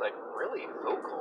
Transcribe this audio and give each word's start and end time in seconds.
like 0.00 0.14
really 0.36 0.66
vocal. 0.82 1.20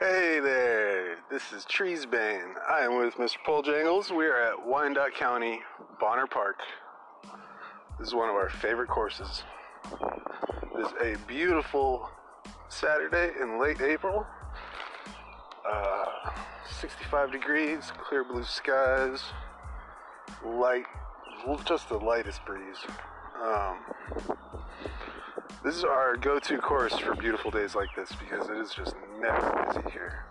Hey 0.00 0.40
there, 0.40 1.16
this 1.30 1.52
is 1.52 1.64
Treesbane. 1.64 2.54
I 2.68 2.80
am 2.80 2.98
with 2.98 3.14
Mr. 3.14 3.36
Paul 3.44 3.62
Jangles. 3.62 4.10
We 4.10 4.26
are 4.26 4.40
at 4.40 4.66
Wyandotte 4.66 5.14
County, 5.14 5.60
Bonner 6.00 6.26
Park. 6.26 6.56
This 7.98 8.08
is 8.08 8.14
one 8.14 8.28
of 8.28 8.34
our 8.34 8.50
favorite 8.50 8.88
courses. 8.88 9.44
It 10.74 10.80
is 10.80 10.92
a 11.02 11.16
beautiful 11.26 12.10
Saturday 12.68 13.30
in 13.40 13.60
late 13.60 13.80
April. 13.80 14.26
Uh, 15.68 16.04
65 16.80 17.32
degrees, 17.32 17.92
clear 17.98 18.22
blue 18.24 18.44
skies, 18.44 19.22
light, 20.44 20.84
just 21.64 21.88
the 21.88 21.96
lightest 21.98 22.44
breeze. 22.44 22.76
Um, 23.42 23.78
this 25.64 25.76
is 25.76 25.84
our 25.84 26.16
go-to 26.16 26.58
course 26.58 26.96
for 26.98 27.14
beautiful 27.14 27.50
days 27.50 27.74
like 27.74 27.88
this 27.96 28.10
because 28.12 28.48
it 28.48 28.56
is 28.56 28.72
just 28.74 28.94
never 29.20 29.66
busy 29.66 29.90
here. 29.90 30.24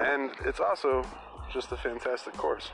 And 0.00 0.30
it's 0.44 0.60
also 0.60 1.04
just 1.52 1.72
a 1.72 1.76
fantastic 1.76 2.34
course. 2.34 2.70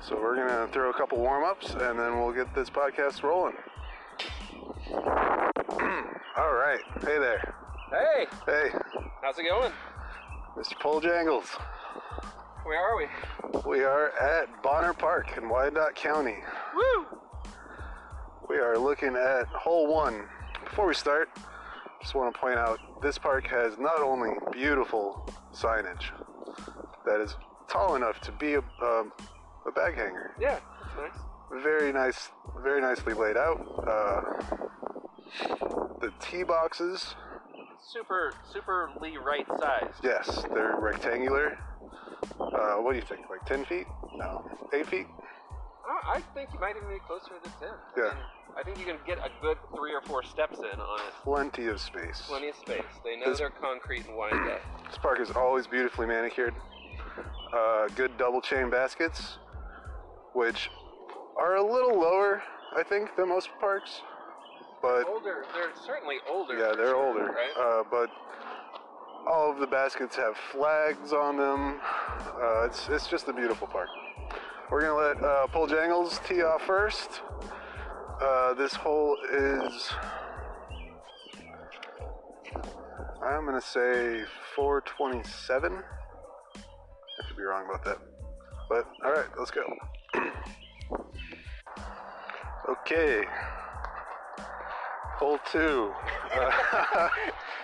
So 0.00 0.16
we're 0.20 0.36
gonna 0.36 0.68
throw 0.72 0.90
a 0.90 0.94
couple 0.94 1.18
warm-ups 1.18 1.74
and 1.74 1.98
then 1.98 2.18
we'll 2.20 2.32
get 2.32 2.54
this 2.54 2.70
podcast 2.70 3.22
rolling. 3.22 3.54
All 6.36 6.54
right. 6.54 6.80
Hey 7.00 7.18
there. 7.18 7.54
Hey, 7.90 8.26
Hey, 8.46 8.70
how's 9.20 9.38
it 9.38 9.44
going? 9.44 9.72
Mr. 10.56 10.78
Paul 10.80 11.00
Jangles. 11.00 11.46
Where 12.64 12.78
are 12.78 12.96
we? 12.96 13.06
We 13.68 13.84
are 13.84 14.10
at 14.18 14.62
Bonner 14.62 14.92
Park 14.92 15.36
in 15.36 15.48
Wyandotte 15.48 15.94
County. 15.94 16.36
Woo! 16.74 17.06
We 18.48 18.56
are 18.58 18.76
looking 18.78 19.16
at 19.16 19.46
hole 19.48 19.92
one. 19.92 20.24
Before 20.64 20.86
we 20.86 20.94
start, 20.94 21.28
just 22.00 22.14
want 22.14 22.32
to 22.34 22.40
point 22.40 22.58
out 22.58 22.78
this 23.02 23.18
park 23.18 23.46
has 23.48 23.78
not 23.78 24.00
only 24.00 24.30
beautiful 24.52 25.28
signage 25.52 26.04
that 27.06 27.20
is 27.20 27.36
tall 27.68 27.96
enough 27.96 28.20
to 28.20 28.32
be 28.32 28.54
a, 28.54 28.58
um, 28.82 29.12
a 29.66 29.72
bag 29.74 29.94
hanger, 29.96 30.32
Yeah, 30.40 30.58
that's 30.96 31.14
nice. 31.14 31.62
very 31.62 31.92
nice, 31.92 32.28
very 32.62 32.80
nicely 32.80 33.14
laid 33.14 33.36
out. 33.36 33.58
Uh, 33.86 34.20
the 36.00 36.12
tee 36.20 36.42
boxes, 36.42 37.14
Super, 37.90 38.32
superly 38.54 39.18
right 39.22 39.46
size. 39.58 39.92
yes, 40.02 40.44
they're 40.54 40.76
rectangular. 40.78 41.58
Uh, 42.40 42.76
what 42.76 42.92
do 42.92 42.96
you 42.98 43.04
think? 43.04 43.28
Like 43.28 43.44
10 43.46 43.64
feet? 43.64 43.86
No, 44.14 44.48
8 44.72 44.86
feet? 44.86 45.06
I, 45.86 46.16
I 46.16 46.20
think 46.34 46.50
you 46.54 46.60
might 46.60 46.76
even 46.76 46.88
be 46.88 47.00
closer 47.06 47.32
to 47.42 47.50
10. 47.60 47.68
Yeah. 47.96 48.02
I, 48.04 48.14
mean, 48.14 48.22
I 48.56 48.62
think 48.62 48.78
you 48.78 48.84
can 48.84 48.96
get 49.06 49.18
a 49.18 49.30
good 49.42 49.56
three 49.74 49.92
or 49.92 50.00
four 50.02 50.22
steps 50.22 50.58
in 50.58 50.80
on 50.80 51.00
it. 51.00 51.12
Plenty 51.24 51.66
of 51.66 51.80
space. 51.80 52.22
Plenty 52.26 52.50
of 52.50 52.56
space. 52.56 52.82
They 53.04 53.16
know 53.16 53.30
This- 53.30 53.38
their 53.38 53.50
concrete 53.50 54.06
and 54.06 54.16
wind 54.16 54.34
up. 54.48 54.60
This 54.88 54.98
park 54.98 55.20
is 55.20 55.30
always 55.32 55.66
beautifully 55.66 56.06
manicured. 56.06 56.54
Uh, 57.52 57.88
good 57.96 58.16
double 58.16 58.40
chain 58.40 58.70
baskets, 58.70 59.38
which 60.34 60.70
are 61.36 61.56
a 61.56 61.62
little 61.62 61.98
lower, 62.00 62.42
I 62.76 62.82
think, 62.82 63.16
than 63.16 63.28
most 63.28 63.50
parks. 63.60 64.00
But 64.82 65.06
Older, 65.06 65.44
they're 65.54 65.70
certainly 65.86 66.16
older. 66.28 66.58
yeah, 66.58 66.74
they're 66.76 66.88
sure, 66.88 67.06
older. 67.06 67.26
Right? 67.26 67.56
Uh, 67.56 67.84
but 67.88 68.10
all 69.30 69.50
of 69.52 69.60
the 69.60 69.66
baskets 69.66 70.16
have 70.16 70.36
flags 70.50 71.12
on 71.12 71.36
them. 71.36 71.80
Uh, 72.34 72.64
it's 72.64 72.88
it's 72.88 73.06
just 73.06 73.28
a 73.28 73.32
beautiful 73.32 73.68
park. 73.68 73.88
We're 74.70 74.80
gonna 74.80 74.96
let 74.96 75.22
uh, 75.22 75.46
Paul 75.46 75.68
Jangles 75.68 76.18
tee 76.26 76.42
off 76.42 76.62
first. 76.62 77.20
Uh, 78.20 78.54
this 78.54 78.74
hole 78.74 79.16
is. 79.32 79.90
I'm 83.22 83.46
gonna 83.46 83.60
say 83.60 84.24
427. 84.56 85.72
I 85.74 87.28
could 87.28 87.36
be 87.36 87.42
wrong 87.44 87.66
about 87.66 87.84
that. 87.84 87.98
But 88.68 88.88
all 89.04 89.12
right, 89.12 89.26
let's 89.38 89.52
go. 89.52 89.62
okay. 92.68 93.24
Hole 95.22 95.38
two. 95.52 95.92
Uh, 96.34 97.08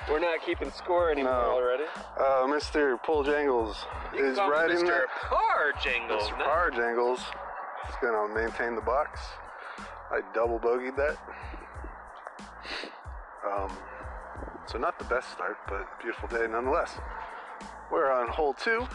We're 0.09 0.21
not 0.21 0.39
keeping 0.47 0.71
score 0.71 1.11
anymore 1.11 1.33
No. 1.33 1.51
already. 1.51 1.83
uh, 2.17 2.47
Mr. 2.47 3.03
Paul 3.03 3.25
Jangles 3.25 3.85
You 4.15 4.27
is 4.27 4.39
riding 4.39 4.77
Mr. 4.87 5.07
Par 5.29 5.73
Jingles. 5.83 6.23
Mr. 6.23 6.39
no? 6.39 6.45
Power 6.45 6.71
Jangles. 6.71 7.19
is 7.19 7.95
gonna 8.01 8.33
maintain 8.33 8.77
the 8.77 8.81
box. 8.81 9.21
I 10.13 10.21
double 10.33 10.61
bogeyed 10.61 10.95
that. 10.99 11.17
Um, 13.45 13.77
so 14.67 14.79
not 14.79 14.97
the 15.01 15.05
best 15.07 15.33
start, 15.33 15.57
but 15.69 15.85
beautiful 16.01 16.29
day 16.29 16.47
nonetheless. 16.49 16.93
We're 17.91 18.13
on 18.13 18.29
hole 18.29 18.55
two. 18.55 18.87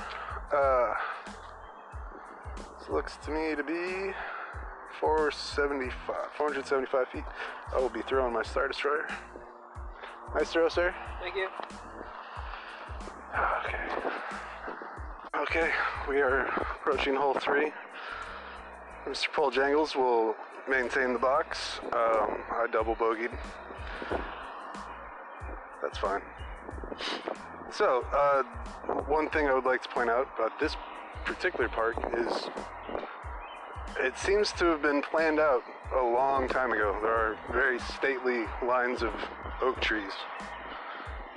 Uh, 0.56 0.94
this 2.79 2.88
looks 2.90 3.18
to 3.25 3.31
me 3.31 3.56
to 3.56 3.63
be 3.63 4.13
475, 5.00 6.16
475 6.38 7.08
feet. 7.09 7.24
I 7.74 7.80
will 7.80 7.90
be 7.90 8.02
throwing 8.02 8.34
my 8.34 8.44
Star 8.44 8.68
Destroyer. 8.68 9.08
Nice 10.36 10.52
throw, 10.52 10.70
sir. 10.70 10.94
Thank 11.22 11.36
you. 11.36 11.48
Okay. 13.66 13.80
Okay, 15.36 15.72
we 16.08 16.22
are 16.22 16.46
approaching 16.46 17.16
hole 17.16 17.34
three. 17.34 17.72
Mr. 19.06 19.32
Paul 19.34 19.52
Jangles 19.52 19.96
will 19.96 20.36
maintain 20.70 21.14
the 21.14 21.20
box. 21.20 21.80
Um, 21.84 22.42
I 22.52 22.68
double 22.72 22.96
bogeyed. 22.96 23.36
That's 25.82 25.98
fine. 25.98 26.22
So, 27.72 28.06
uh, 28.14 28.44
one 29.08 29.30
thing 29.30 29.48
I 29.48 29.53
would 29.53 29.66
like 29.66 29.82
to 29.84 29.90
point 29.90 30.09
out 30.09 30.30
about 30.38 30.59
this 30.59 30.76
particular 31.26 31.68
park 31.68 31.96
is 32.16 32.50
it 34.00 34.18
seems 34.18 34.52
to 34.54 34.66
have 34.66 34.81
been 34.81 35.02
planned 35.02 35.40
out 35.40 35.64
a 35.96 36.04
long 36.04 36.48
time 36.48 36.72
ago. 36.72 36.98
There 37.02 37.12
are 37.12 37.38
very 37.52 37.80
stately 37.80 38.46
lines 38.66 39.02
of 39.04 39.14
oak 39.62 39.80
trees. 39.81 40.12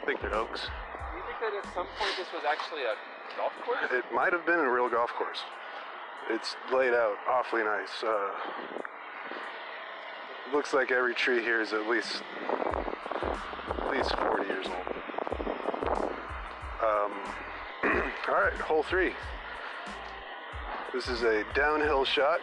I 0.02 0.06
think 0.06 0.20
they're 0.20 0.34
oaks. 0.34 0.62
Do 0.62 1.16
you 1.16 1.22
think 1.26 1.40
that 1.40 1.58
at 1.58 1.74
some 1.74 1.86
point 1.98 2.12
this 2.16 2.28
was 2.32 2.42
actually 2.48 2.82
a 2.82 2.94
golf 3.36 3.52
course? 3.64 3.78
It 3.92 4.04
might 4.14 4.32
have 4.32 4.46
been 4.46 4.60
a 4.60 4.70
real 4.70 4.88
golf 4.88 5.10
course. 5.10 5.40
It's 6.30 6.56
laid 6.72 6.94
out 6.94 7.16
awfully 7.28 7.62
nice. 7.62 8.02
Uh, 8.02 8.30
looks 10.52 10.72
like 10.72 10.90
every 10.90 11.14
tree 11.14 11.42
here 11.42 11.60
is 11.60 11.72
at 11.72 11.86
least 11.88 12.22
at 13.68 13.90
least 13.90 14.16
40 14.16 14.46
years 14.46 14.66
old. 14.66 14.96
Um, 16.82 17.12
all 18.28 18.34
right, 18.34 18.52
hole 18.54 18.82
three. 18.82 19.12
This 20.96 21.08
is 21.08 21.24
a 21.24 21.44
downhill 21.54 22.06
shot. 22.06 22.40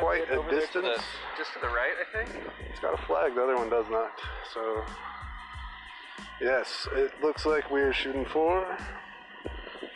Quite 0.00 0.24
a 0.24 0.26
there 0.26 0.36
to 0.36 0.42
the- 0.42 0.50
distance. 0.50 1.02
just 1.38 1.54
to 1.54 1.58
the 1.60 1.68
right, 1.68 1.94
I 1.98 2.04
think. 2.12 2.44
It's 2.68 2.78
got 2.78 2.92
a 2.92 3.06
flag. 3.06 3.34
The 3.34 3.42
other 3.42 3.56
one 3.56 3.70
does 3.70 3.86
not. 3.88 4.12
So, 4.52 4.84
yes, 6.42 6.86
it 6.92 7.10
looks 7.22 7.46
like 7.46 7.70
we 7.70 7.80
are 7.80 7.94
shooting 7.94 8.26
for 8.26 8.66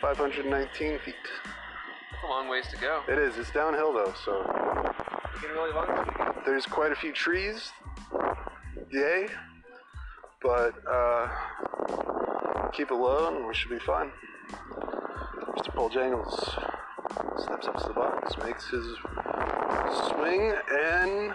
519 0.01 0.97
feet. 1.05 1.13
It's 2.11 2.23
a 2.23 2.27
long 2.27 2.47
ways 2.47 2.67
to 2.69 2.77
go. 2.77 3.03
It 3.07 3.19
is. 3.19 3.37
It's 3.37 3.51
downhill 3.51 3.93
though, 3.93 4.15
so 4.25 4.41
really 5.43 5.71
long. 5.71 6.41
there's 6.43 6.65
quite 6.65 6.91
a 6.91 6.95
few 6.95 7.13
trees. 7.13 7.71
Yay. 8.89 9.27
But 10.41 10.73
uh, 10.89 11.29
keep 12.73 12.89
it 12.89 12.95
low 12.95 13.27
and 13.35 13.45
we 13.45 13.53
should 13.53 13.69
be 13.69 13.77
fine. 13.77 14.11
Mr. 15.55 15.75
Paul 15.75 15.89
Jangles 15.89 16.57
steps 17.61 17.67
up 17.67 17.81
to 17.81 17.87
the 17.87 17.93
box, 17.93 18.37
makes 18.43 18.69
his 18.69 18.85
swing, 20.09 20.53
and 20.71 21.33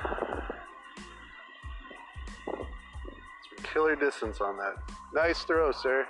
some 2.46 3.64
killer 3.64 3.96
distance 3.96 4.40
on 4.40 4.56
that. 4.56 4.74
Nice 5.14 5.42
throw, 5.42 5.72
sir. 5.72 6.06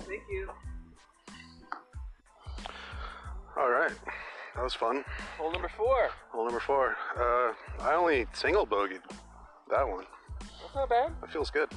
Thank 0.00 0.22
you. 0.30 0.48
All 3.56 3.70
right, 3.70 3.92
that 4.54 4.62
was 4.62 4.74
fun. 4.74 5.04
Hole 5.38 5.52
number 5.52 5.70
four. 5.76 6.08
Hole 6.30 6.44
number 6.44 6.60
four. 6.60 6.96
Uh, 7.16 7.52
I 7.82 7.94
only 7.94 8.26
single 8.32 8.66
bogeyed 8.66 9.02
that 9.70 9.86
one. 9.86 10.04
That's 10.40 10.74
not 10.74 10.88
bad. 10.88 11.12
That 11.20 11.30
feels 11.32 11.50
good. 11.50 11.68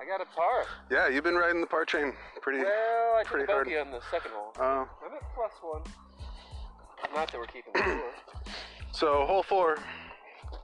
I 0.00 0.04
got 0.04 0.20
a 0.20 0.26
par. 0.34 0.64
Yeah, 0.90 1.08
you've 1.08 1.24
been 1.24 1.36
riding 1.36 1.60
the 1.60 1.66
par 1.66 1.84
train 1.84 2.12
pretty. 2.42 2.58
Well, 2.64 3.16
I 3.16 3.22
took 3.22 3.32
pretty 3.32 3.44
a 3.44 3.46
bogey 3.46 3.74
hard. 3.74 3.86
on 3.86 3.92
the 3.92 4.00
second 4.10 4.32
hole. 4.34 4.52
Uh, 4.58 4.84
I'm 5.04 5.14
at 5.14 5.34
plus 5.34 5.52
one. 5.62 5.82
Not 7.14 7.30
that 7.30 7.38
we're 7.38 7.46
keeping 7.46 7.72
score. 7.76 8.02
so 8.92 9.24
hole 9.26 9.42
four. 9.42 9.74
It's 9.74 10.58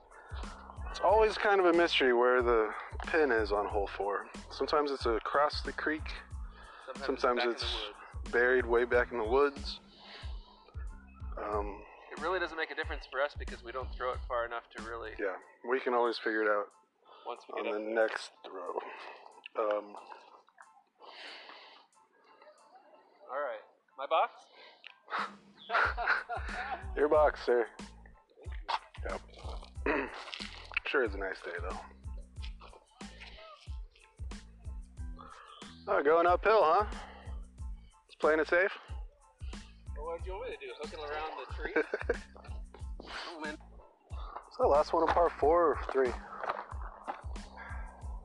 It's 0.90 1.00
always 1.00 1.38
kind 1.38 1.60
of 1.60 1.66
a 1.66 1.72
mystery 1.72 2.12
where 2.12 2.42
the 2.42 2.70
pin 3.06 3.30
is 3.30 3.52
on 3.52 3.66
hole 3.66 3.88
four. 3.96 4.26
Sometimes 4.50 4.90
it's 4.90 5.06
across 5.06 5.60
the 5.62 5.72
creek, 5.72 6.02
sometimes 7.06 7.38
back 7.38 7.44
in 7.46 7.52
it's 7.52 7.64
buried 8.32 8.66
way 8.66 8.84
back 8.84 9.12
in 9.12 9.18
the 9.18 9.24
woods. 9.24 9.80
Um, 11.38 11.80
It 12.12 12.20
really 12.20 12.38
doesn't 12.40 12.56
make 12.56 12.70
a 12.70 12.74
difference 12.74 13.04
for 13.10 13.20
us 13.22 13.34
because 13.38 13.62
we 13.64 13.72
don't 13.72 13.88
throw 13.96 14.10
it 14.12 14.18
far 14.28 14.44
enough 14.44 14.64
to 14.76 14.82
really. 14.82 15.10
yeah, 15.18 15.36
we 15.68 15.78
can 15.80 15.94
always 15.94 16.18
figure 16.18 16.42
it 16.42 16.48
out 16.48 16.66
Once 17.26 17.42
we 17.48 17.62
get 17.62 17.72
on 17.72 17.84
the 17.94 18.02
up. 18.02 18.08
next 18.10 18.30
throw. 18.44 18.70
Um, 19.64 19.94
All 23.30 23.40
right, 23.40 23.62
my 23.96 24.06
box. 24.06 24.32
your 26.96 27.08
box, 27.08 27.40
sir. 27.44 27.66
Yep. 29.08 29.20
sure, 30.86 31.04
it's 31.04 31.14
a 31.14 31.18
nice 31.18 31.36
day 31.44 31.52
though. 31.62 31.76
Oh, 35.88 36.02
going 36.02 36.26
uphill, 36.26 36.60
huh? 36.62 36.84
It's 38.06 38.14
playing 38.16 38.40
it 38.40 38.48
safe. 38.48 38.70
Well, 39.96 40.06
what 40.06 40.22
do 40.22 40.30
you 40.30 40.36
want 40.36 40.50
me 40.50 40.56
to 40.56 40.66
do? 40.66 40.72
Hooking 40.80 41.00
around 41.00 41.32
the 41.38 41.54
tree? 41.54 41.72
oh 43.02 43.40
man, 43.40 43.54
Is 43.54 44.56
that 44.58 44.66
last 44.66 44.92
one 44.92 45.02
a 45.02 45.12
par 45.12 45.30
four 45.40 45.70
or 45.72 45.78
three? 45.92 46.12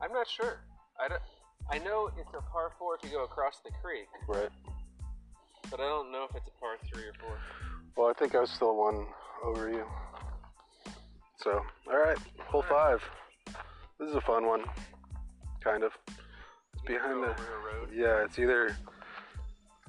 I'm 0.02 0.12
not 0.12 0.28
sure. 0.28 0.60
I 1.00 1.08
don't. 1.08 1.22
I 1.70 1.78
know 1.78 2.10
it's 2.16 2.28
a 2.34 2.42
par 2.52 2.72
four 2.78 2.96
if 2.96 3.02
you 3.02 3.16
go 3.16 3.24
across 3.24 3.60
the 3.64 3.70
creek, 3.82 4.06
Right. 4.28 4.48
But 5.70 5.80
I 5.80 5.84
don't 5.84 6.12
know 6.12 6.26
if 6.28 6.36
it's 6.36 6.48
a 6.48 6.60
par 6.60 6.76
three 6.92 7.04
or 7.04 7.12
four. 7.20 7.38
Well, 7.96 8.08
I 8.08 8.12
think 8.12 8.34
I 8.34 8.40
was 8.40 8.50
still 8.50 8.76
one 8.76 9.06
over 9.44 9.68
you. 9.70 9.84
So, 11.38 11.62
all 11.90 11.98
right, 11.98 12.18
hole 12.40 12.62
five. 12.62 13.02
This 13.98 14.10
is 14.10 14.14
a 14.14 14.20
fun 14.20 14.46
one, 14.46 14.64
kind 15.62 15.82
of. 15.82 15.92
It's 16.74 16.82
behind 16.86 17.22
the. 17.22 17.28
over 17.28 17.32
a 17.32 17.74
road. 17.74 17.88
Yeah, 17.94 18.24
it's 18.24 18.38
either 18.38 18.76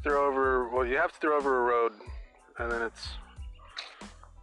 throw 0.03 0.27
over. 0.27 0.69
Well, 0.69 0.85
you 0.85 0.97
have 0.97 1.11
to 1.13 1.19
throw 1.19 1.37
over 1.37 1.61
a 1.61 1.65
road, 1.65 1.93
and 2.59 2.71
then 2.71 2.81
it's 2.81 3.09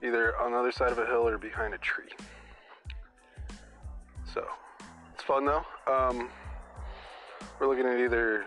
either 0.02 0.38
on 0.38 0.52
the 0.52 0.58
other 0.58 0.72
side 0.72 0.92
of 0.92 0.98
a 0.98 1.06
hill 1.06 1.26
or 1.26 1.38
behind 1.38 1.75
a 1.75 1.78
tree. 1.78 2.10
So, 4.32 4.44
it's 5.14 5.22
fun 5.22 5.46
though. 5.46 5.64
Um, 5.87 6.28
we're 7.58 7.69
looking 7.69 7.87
at 7.87 7.98
either 7.98 8.44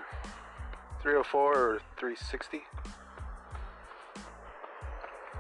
304 1.02 1.56
or 1.56 1.80
360. 1.98 2.62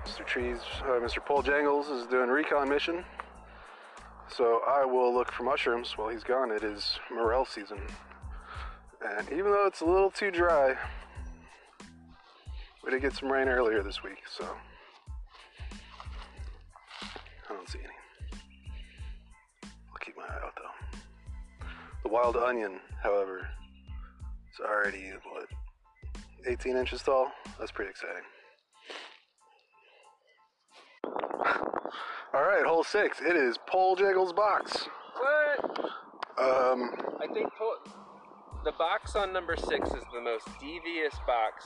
Mr. 0.06 0.25
Trees, 0.25 0.59
uh, 0.83 1.00
Mr. 1.00 1.24
Paul 1.25 1.42
Jangles 1.42 1.89
is 1.89 2.07
doing 2.07 2.30
recon 2.30 2.69
mission. 2.69 3.04
So 4.30 4.62
I 4.68 4.86
will 4.86 5.13
look 5.13 5.31
for 5.31 5.44
mushrooms 5.44 5.98
while 5.98 6.09
he's 6.09 6.24
gone. 6.24 6.51
It 6.51 6.63
is 6.63 7.00
morel 7.12 7.45
season. 7.45 7.80
And 9.06 9.27
even 9.31 9.51
though 9.51 9.65
it's 9.68 9.81
a 9.81 9.86
little 9.86 10.12
too 10.12 10.31
dry, 10.31 10.75
we 12.83 12.92
did 12.92 13.01
get 13.01 13.13
some 13.13 13.31
rain 13.31 13.48
earlier 13.48 13.83
this 13.83 14.03
week, 14.03 14.24
so 14.30 14.48
I 17.50 17.53
don't 17.53 17.69
see 17.69 17.80
any. 17.80 18.42
I'll 19.63 20.00
keep 20.00 20.15
my 20.18 20.24
eye 20.24 20.39
out 20.44 20.53
though. 20.56 21.68
The 22.03 22.10
wild 22.10 22.38
onion, 22.38 22.80
however, 23.03 23.50
is 24.59 24.65
already 24.65 25.12
what 25.31 25.48
18 26.45 26.75
inches 26.77 27.01
tall. 27.01 27.31
That's 27.59 27.71
pretty 27.71 27.92
exciting. 27.92 28.24
All 32.33 32.44
right, 32.44 32.65
hole 32.65 32.83
six. 32.83 33.19
It 33.21 33.36
is 33.36 33.57
Pole 33.68 33.95
Jiggles 33.95 34.33
box. 34.33 34.88
What? 35.15 35.80
Um, 36.38 36.92
I 37.21 37.27
think 37.33 37.50
the 38.63 38.71
box 38.74 39.15
on 39.15 39.33
number 39.33 39.56
six 39.56 39.89
is 39.89 40.04
the 40.13 40.21
most 40.21 40.48
devious 40.60 41.15
box 41.25 41.65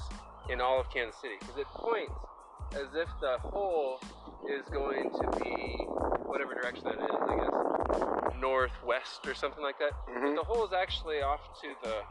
in 0.50 0.62
all 0.62 0.80
of 0.80 0.90
Kansas 0.94 1.20
City 1.20 1.36
because 1.40 1.58
it 1.58 1.68
points 1.76 2.14
as 2.74 2.88
if 2.96 3.10
the 3.20 3.38
hole 3.40 4.00
is 4.50 4.66
going 4.72 5.10
to 5.12 5.44
be 5.44 5.86
whatever 6.24 6.54
direction 6.54 6.86
that 6.86 6.96
is, 6.96 7.10
I 7.12 7.36
guess, 7.36 8.34
northwest 8.40 9.28
or 9.28 9.34
something 9.34 9.62
like 9.62 9.78
that. 9.80 9.92
Mhm. 10.08 10.36
But 10.36 10.36
the 10.36 10.44
hole 10.44 10.66
is 10.66 10.74
actually 10.74 11.22
off 11.22 11.42
to 11.62 11.76
the 11.84 12.04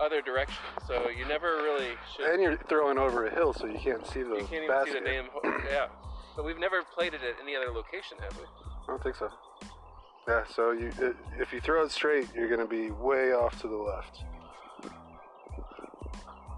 other 0.00 0.20
direction, 0.22 0.62
so 0.86 1.08
you 1.08 1.26
never 1.26 1.56
really 1.62 1.92
should. 2.16 2.30
and 2.30 2.42
you're 2.42 2.56
throwing 2.68 2.98
over 2.98 3.26
a 3.26 3.34
hill, 3.34 3.52
so 3.52 3.66
you 3.66 3.78
can't 3.78 4.06
see 4.06 4.22
the 4.22 4.36
you 4.36 4.46
can't 4.46 4.64
even 4.64 4.68
basket. 4.68 4.92
see 4.94 4.98
the 5.00 5.04
damn 5.04 5.26
hole. 5.32 5.42
Yeah. 5.70 5.86
But 6.36 6.44
we've 6.44 6.58
never 6.58 6.82
played 6.82 7.14
it 7.14 7.20
at 7.22 7.36
any 7.42 7.54
other 7.54 7.70
location, 7.70 8.18
have 8.20 8.36
we? 8.36 8.44
I 8.44 8.86
don't 8.88 9.02
think 9.02 9.14
so. 9.16 9.30
Yeah, 10.26 10.42
so 10.52 10.72
you 10.72 10.90
i 11.00 11.12
if 11.40 11.52
you 11.52 11.60
throw 11.60 11.84
it 11.84 11.90
straight, 11.92 12.28
you're 12.34 12.48
going 12.48 12.60
to 12.60 12.66
be 12.66 12.90
way 12.90 13.32
off 13.32 13.60
to 13.60 13.68
the 13.68 13.76
left. 13.76 14.24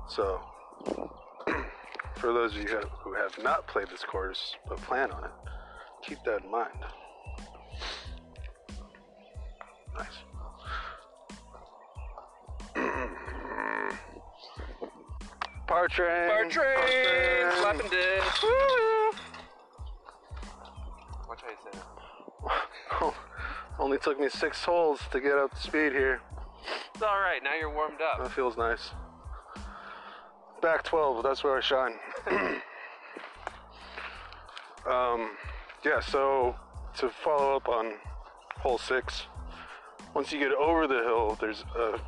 So, 0.09 0.41
for 2.17 2.33
those 2.33 2.55
of 2.56 2.62
you 2.62 2.69
who- 2.69 2.87
who 3.03 3.15
have 3.15 3.37
not 3.43 3.67
played 3.67 3.88
this 3.88 4.03
course 4.05 4.55
but 4.69 4.79
plan 4.79 5.11
on 5.11 5.25
it, 5.25 5.31
keep 6.03 6.19
that 6.25 6.43
in 6.44 6.50
mind. 6.50 6.79
Nice. 9.99 10.06
Par 15.67 15.89
train. 15.89 16.29
Bar 16.29 16.45
train, 16.49 17.53
slapping 17.61 17.91
disc. 17.91 18.43
Woo! 18.43 19.11
Watch 21.29 21.41
how 21.43 21.51
you 21.51 21.57
say 21.65 21.79
that. 23.01 23.15
Only 23.79 23.99
took 23.99 24.21
me 24.21 24.29
six 24.29 24.63
holes 24.63 25.01
to 25.11 25.21
get 25.21 25.37
up 25.37 25.51
to 25.51 25.61
speed 25.61 25.93
here. 25.93 26.21
It's 26.95 27.03
all 27.03 27.19
right. 27.19 27.43
Now 27.43 27.55
you're 27.59 27.75
warmed 27.75 28.01
up. 28.01 28.23
That 28.23 28.33
feels 28.33 28.57
nice. 28.57 28.91
Back 30.63 30.85
12, 30.85 31.23
that's 31.23 31.43
where 31.43 31.57
I 31.57 31.61
shine. 31.61 31.95
um, 34.89 35.31
yeah, 35.85 36.01
so 36.01 36.55
to 36.99 37.11
follow 37.11 37.57
up 37.57 37.69
on 37.69 37.95
hole 38.57 38.79
six, 38.79 39.27
once 40.15 40.33
you 40.33 40.39
get 40.39 40.53
over 40.53 40.87
the 40.87 41.03
hill, 41.03 41.37
there's 41.41 41.65
a 41.77 42.01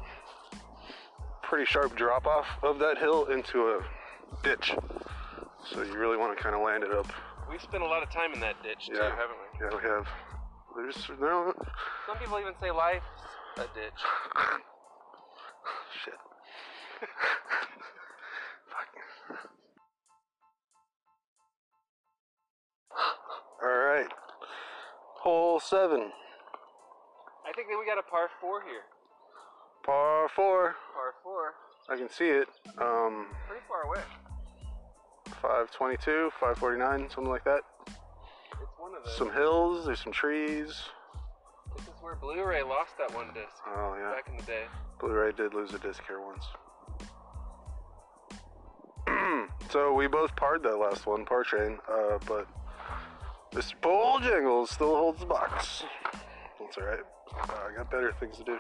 pretty 1.48 1.64
sharp 1.64 1.96
drop 1.96 2.26
off 2.26 2.46
of 2.62 2.78
that 2.78 2.98
hill 2.98 3.24
into 3.26 3.68
a 3.68 3.80
ditch. 4.42 4.74
So 5.72 5.82
you 5.82 5.94
really 5.94 6.18
want 6.18 6.36
to 6.36 6.42
kind 6.42 6.54
of 6.54 6.60
land 6.60 6.84
it 6.84 6.92
up. 6.92 7.10
We've 7.50 7.62
spent 7.62 7.82
a 7.82 7.86
lot 7.86 8.02
of 8.02 8.10
time 8.10 8.34
in 8.34 8.40
that 8.40 8.62
ditch 8.62 8.86
too, 8.88 8.94
haven't 9.00 9.16
we? 9.18 9.64
Yeah, 9.64 9.70
we 9.74 9.82
have. 9.88 10.06
There's 10.76 11.08
no 11.18 11.54
Some 12.06 12.18
people 12.18 12.38
even 12.38 12.52
say 12.60 12.70
life's 12.70 13.06
a 13.56 13.62
ditch. 13.62 14.00
shit. 16.04 16.14
Fuck. 18.68 18.92
All 23.62 23.68
right. 23.68 24.06
Hole 25.23 25.58
seven, 25.61 26.12
I 27.44 27.52
think 27.56 27.68
that 27.68 27.76
we 27.78 27.84
got 27.87 27.99
a 27.99 28.02
par 28.08 28.28
four 28.40 28.62
here. 28.62 28.82
Par 29.85 30.28
four. 30.35 30.75
Par 30.94 31.14
four, 31.23 31.54
I 31.88 31.97
can 31.97 32.08
see 32.08 32.28
it. 32.28 32.49
Um, 32.78 33.26
pretty 33.47 33.62
far 33.68 33.82
away. 33.85 34.00
522, 35.42 36.30
549, 36.40 37.11
something 37.11 37.30
like 37.30 37.44
that. 37.44 37.61
It's 37.87 37.97
one 38.78 38.94
of 38.97 39.04
those. 39.04 39.16
Some 39.16 39.32
hills. 39.32 39.87
There's 39.87 40.00
some 40.02 40.12
trees. 40.12 40.82
This 41.76 41.85
is 41.87 41.92
where 42.02 42.16
Blu-ray 42.16 42.62
lost 42.62 42.97
that 42.99 43.14
one 43.14 43.28
disc 43.35 43.54
Oh 43.66 43.94
yeah. 43.99 44.12
back 44.14 44.28
in 44.28 44.37
the 44.37 44.42
day. 44.42 44.64
Blu-ray 44.99 45.32
did 45.32 45.54
lose 45.54 45.73
a 45.75 45.78
disc 45.78 46.02
here 46.08 46.20
once. 46.20 46.44
so 49.70 49.92
we 49.92 50.06
both 50.08 50.35
parred 50.35 50.62
that 50.64 50.76
last 50.76 51.06
one, 51.06 51.25
par 51.25 51.44
train, 51.44 51.78
uh, 51.88 52.18
but 52.26 52.47
Mr. 53.52 53.75
Pole 53.80 54.18
Jingles 54.20 54.70
still 54.70 54.97
holds 54.97 55.20
the 55.20 55.26
box. 55.26 55.85
That's 56.58 56.76
all 56.78 56.85
right. 56.85 57.00
Uh, 57.32 57.68
I 57.70 57.76
got 57.76 57.90
better 57.90 58.12
things 58.18 58.37
to 58.38 58.44
do. 58.44 58.58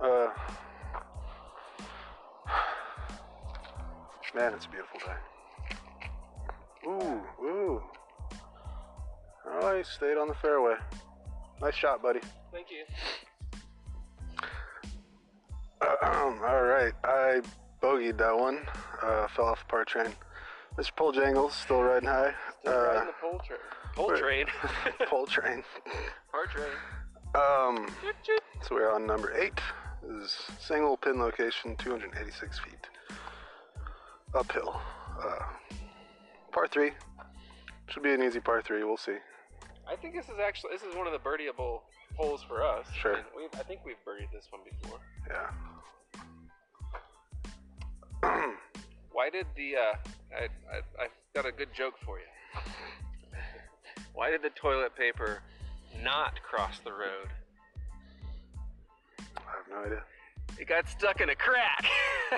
Uh, 0.00 0.28
man, 4.34 4.52
it's 4.54 4.66
a 4.66 4.68
beautiful 4.68 5.00
day. 5.00 5.16
Ooh, 6.86 7.44
ooh. 7.46 7.82
Oh, 9.46 9.76
he 9.76 9.82
stayed 9.84 10.16
on 10.16 10.28
the 10.28 10.34
fairway. 10.34 10.74
Nice 11.60 11.74
shot, 11.74 12.02
buddy. 12.02 12.20
Thank 12.52 12.68
you. 12.70 12.84
All 15.82 16.62
right, 16.62 16.92
I 17.04 17.40
bogeyed 17.82 18.18
that 18.18 18.36
one. 18.36 18.60
Uh, 19.02 19.26
fell 19.28 19.46
off 19.46 19.60
the 19.60 19.66
par 19.66 19.84
train. 19.84 20.08
Mr. 20.78 20.96
Paul 20.96 21.12
Jangles 21.12 21.54
still 21.54 21.82
riding 21.82 22.08
high. 22.08 22.32
Still 22.60 22.72
Uh, 22.72 22.84
riding 22.86 23.06
the 23.08 23.12
pole 23.20 23.40
train. 23.46 23.58
Pole 23.94 24.16
train. 24.16 24.46
pole 25.06 25.26
train. 25.26 25.62
Par 26.30 26.46
train. 26.46 26.70
Um, 27.34 27.86
Choo 28.00 28.12
choo. 28.24 28.38
So 28.62 28.74
we're 28.76 28.92
on 28.92 29.06
number 29.06 29.32
eight. 29.36 29.60
This 30.02 30.24
is 30.24 30.36
single 30.60 30.96
pin 30.96 31.18
location, 31.18 31.76
286 31.76 32.58
feet 32.60 32.88
uphill. 34.34 34.80
Uh, 35.22 35.38
par 36.52 36.68
three. 36.68 36.92
Should 37.88 38.02
be 38.02 38.12
an 38.12 38.22
easy 38.22 38.40
par 38.40 38.62
three. 38.62 38.84
We'll 38.84 38.96
see. 38.96 39.16
I 39.88 39.96
think 39.96 40.14
this 40.14 40.26
is 40.26 40.38
actually 40.42 40.72
this 40.72 40.82
is 40.82 40.94
one 40.96 41.06
of 41.06 41.12
the 41.12 41.18
birdieable 41.18 41.80
holes 42.16 42.42
for 42.46 42.62
us. 42.62 42.86
Sure. 43.00 43.16
I, 43.16 43.38
mean, 43.38 43.48
I 43.54 43.62
think 43.62 43.80
we've 43.84 43.96
birdied 44.06 44.30
this 44.32 44.46
one 44.50 44.62
before. 44.80 45.00
Yeah. 45.28 45.50
Why 49.12 49.28
did 49.28 49.46
the 49.56 49.76
uh, 49.76 49.96
I, 50.36 50.44
I 50.44 51.04
I've 51.04 51.10
got 51.34 51.46
a 51.46 51.52
good 51.52 51.74
joke 51.74 51.94
for 52.04 52.18
you. 52.18 52.26
Why 54.14 54.30
did 54.30 54.42
the 54.42 54.50
toilet 54.50 54.94
paper 54.96 55.42
not 56.02 56.40
cross 56.42 56.80
the 56.84 56.92
road? 56.92 57.28
No 59.72 59.84
idea. 59.84 60.02
It 60.58 60.68
got 60.68 60.88
stuck 60.88 61.20
in 61.20 61.30
a 61.30 61.34
crack. 61.34 61.84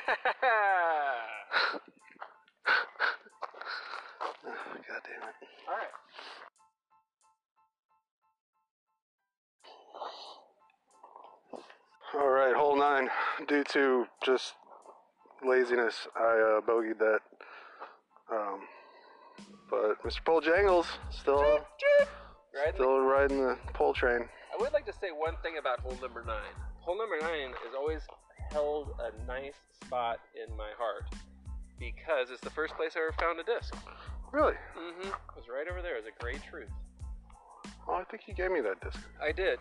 God 4.89 5.01
damn 5.05 5.29
it. 5.29 5.35
All 5.69 5.75
right. 5.75 5.89
All 12.15 12.29
right, 12.29 12.55
hole 12.55 12.79
nine. 12.79 13.09
Due 13.49 13.65
to 13.65 14.07
just 14.25 14.55
laziness, 15.45 16.07
I 16.15 16.59
uh, 16.59 16.61
bogeyed 16.61 16.99
that. 16.99 17.19
Um, 18.33 18.61
but 19.69 20.01
Mr. 20.05 20.25
Paul 20.25 20.41
Jangles 20.41 20.87
still 21.11 21.61
still 22.75 23.01
riding 23.01 23.39
the 23.43 23.59
pole 23.73 23.93
train. 23.93 24.29
I 24.53 24.63
would 24.63 24.73
like 24.73 24.87
to 24.87 24.93
say 24.93 25.09
one 25.11 25.35
thing 25.43 25.59
about 25.59 25.81
hole 25.81 25.99
number 26.01 26.23
nine. 26.25 26.55
Hole 26.85 26.99
number 26.99 27.19
nine 27.19 27.55
has 27.65 27.75
always 27.75 28.03
held 28.53 28.95
a 29.01 29.27
nice 29.27 29.55
spot 29.83 30.21
in 30.37 30.55
my 30.55 30.69
heart 30.77 31.07
because 31.79 32.31
it's 32.31 32.43
the 32.43 32.51
first 32.51 32.75
place 32.77 32.93
I 32.95 33.01
ever 33.01 33.15
found 33.19 33.41
a 33.41 33.43
disc. 33.43 33.75
Really? 34.33 34.53
Mm-hmm. 34.53 35.09
It 35.09 35.35
was 35.35 35.47
right 35.49 35.67
over 35.67 35.81
there. 35.81 35.97
It 35.97 36.05
was 36.05 36.13
a 36.15 36.23
great 36.23 36.43
truth. 36.43 36.69
Oh, 37.89 37.95
I 37.95 38.05
think 38.05 38.25
you 38.27 38.35
gave 38.35 38.51
me 38.51 38.61
that 38.61 38.83
disc. 38.83 39.03
I 39.23 39.33
did. 39.33 39.59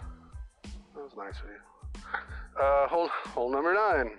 That 0.63 1.01
was 1.01 1.13
nice 1.15 1.35
of 1.39 1.45
you. 1.45 2.61
Uh, 2.61 2.87
hole 2.89 3.07
hole 3.07 3.49
number 3.49 3.73
nine. 3.73 4.11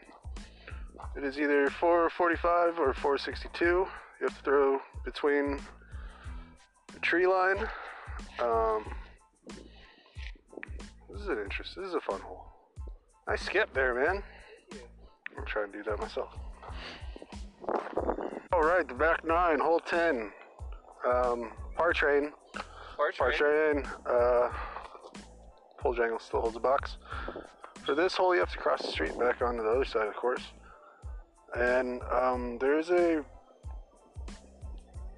It 1.15 1.25
is 1.25 1.39
either 1.39 1.69
445 1.69 2.79
or 2.79 2.95
462. 2.95 3.65
You 3.65 3.87
have 4.23 4.35
to 4.35 4.43
throw 4.43 4.81
between 5.05 5.61
the 6.91 7.01
tree 7.01 7.27
line. 7.27 7.69
Um, 8.39 8.87
this 11.11 11.21
is 11.21 11.29
an 11.29 11.39
interest. 11.43 11.75
This 11.77 11.89
is 11.89 11.95
a 11.95 12.01
fun 12.01 12.21
hole. 12.21 12.54
Nice 13.27 13.43
skip 13.43 13.73
there, 13.73 13.95
man. 13.95 14.23
I'm 15.37 15.47
trying 15.47 15.73
to 15.73 15.79
do 15.79 15.85
that 15.85 15.99
myself. 15.99 16.37
All 18.53 18.63
right, 18.63 18.87
the 18.87 18.95
back 18.95 19.25
nine, 19.25 19.59
hole 19.59 19.81
10. 19.81 20.31
Um, 21.07 21.53
par 21.77 21.93
train. 21.93 22.33
Par 22.97 23.11
right? 23.21 23.35
train. 23.35 23.85
Uh, 24.07 24.51
Paul 25.79 25.95
Jangle 25.95 26.19
still 26.19 26.41
holds 26.41 26.57
a 26.57 26.61
box. 26.61 26.99
For 27.85 27.95
this 27.95 28.15
hole, 28.15 28.35
you 28.35 28.41
have 28.41 28.53
to 28.53 28.59
cross 28.59 28.83
the 28.83 28.89
street 28.89 29.19
back 29.19 29.43
onto 29.43 29.63
the 29.63 29.69
other 29.69 29.85
side 29.85 30.07
of 30.07 30.15
course. 30.15 30.43
And 31.55 32.03
um, 32.05 32.59
there's 32.59 32.91
a 32.91 33.25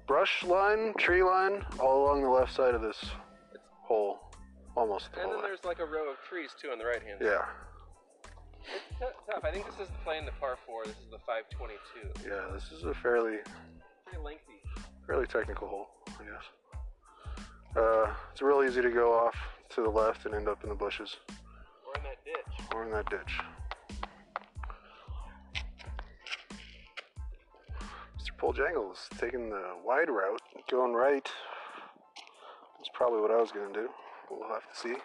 brush 0.07 0.43
line, 0.43 0.93
tree 0.97 1.23
line, 1.23 1.65
all 1.79 2.05
along 2.05 2.23
the 2.23 2.29
left 2.29 2.53
side 2.53 2.73
of 2.73 2.81
this 2.81 2.97
hole. 3.83 4.19
Almost 4.75 5.13
the 5.13 5.21
And 5.23 5.31
then 5.31 5.41
there's 5.41 5.63
like 5.63 5.79
a 5.79 5.85
row 5.85 6.09
of 6.09 6.17
trees 6.29 6.51
too 6.59 6.69
on 6.69 6.77
the 6.77 6.85
right 6.85 7.01
hand. 7.01 7.19
Yeah, 7.21 7.45
It's 8.75 8.99
tou- 8.99 9.31
tough. 9.31 9.43
I 9.43 9.51
think 9.51 9.65
this 9.65 9.79
is 9.87 9.93
playing 10.03 10.25
the 10.25 10.31
par 10.39 10.57
four. 10.65 10.83
This 10.85 10.95
is 10.97 11.09
the 11.11 11.19
522. 11.19 12.29
yeah, 12.29 12.53
this 12.53 12.71
is 12.71 12.83
a 12.83 12.93
fairly 12.95 13.37
Pretty 14.05 14.23
lengthy. 14.23 14.61
fairly 15.05 15.25
technical 15.27 15.67
hole, 15.67 15.87
I 16.19 16.23
guess. 16.23 16.43
Uh, 17.75 18.13
it's 18.31 18.41
real 18.41 18.63
easy 18.63 18.81
to 18.81 18.89
go 18.89 19.13
off 19.13 19.35
to 19.69 19.81
the 19.83 19.89
left 19.89 20.25
and 20.25 20.33
end 20.33 20.47
up 20.47 20.63
in 20.63 20.69
the 20.69 20.75
bushes 20.75 21.17
Or 21.85 21.95
in 21.97 22.03
that 22.03 22.23
ditch. 22.25 22.65
or 22.73 22.83
in 22.85 22.91
that 22.91 23.09
ditch. 23.09 23.39
Mr. 28.17 28.35
Paul 28.37 28.53
Jangles 28.53 29.07
taking 29.19 29.49
the 29.49 29.63
wide 29.85 30.09
route, 30.09 30.41
going 30.69 30.93
right. 30.93 31.29
That's 32.77 32.89
probably 32.93 33.21
what 33.21 33.31
I 33.31 33.37
was 33.37 33.51
gonna 33.51 33.73
do. 33.73 33.89
We'll 34.29 34.47
have 34.49 34.69
to 34.71 34.77
see. 34.77 34.95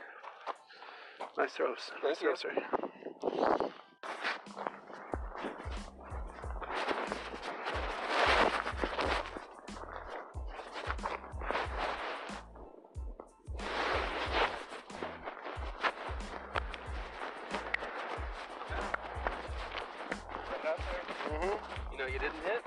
Nice 1.38 1.52
throws. 1.52 1.90
Nice 2.02 2.21
you. 2.21 2.35
throws, 2.35 2.40
sir. 2.40 2.88
You 22.12 22.19
didn't 22.19 22.35
hit. 22.45 22.62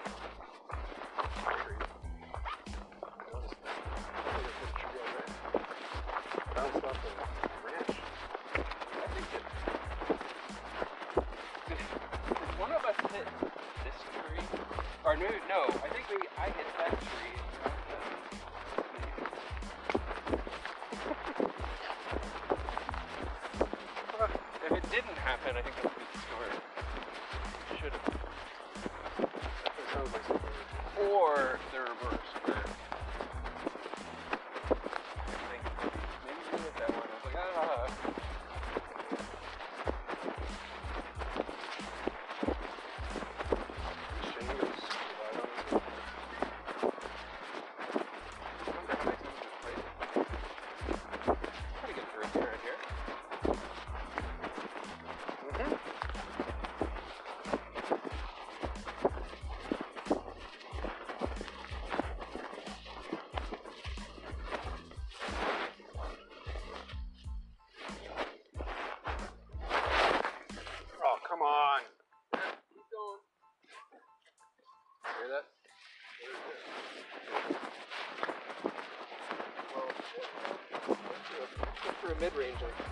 mid-ranger. 82.25 82.85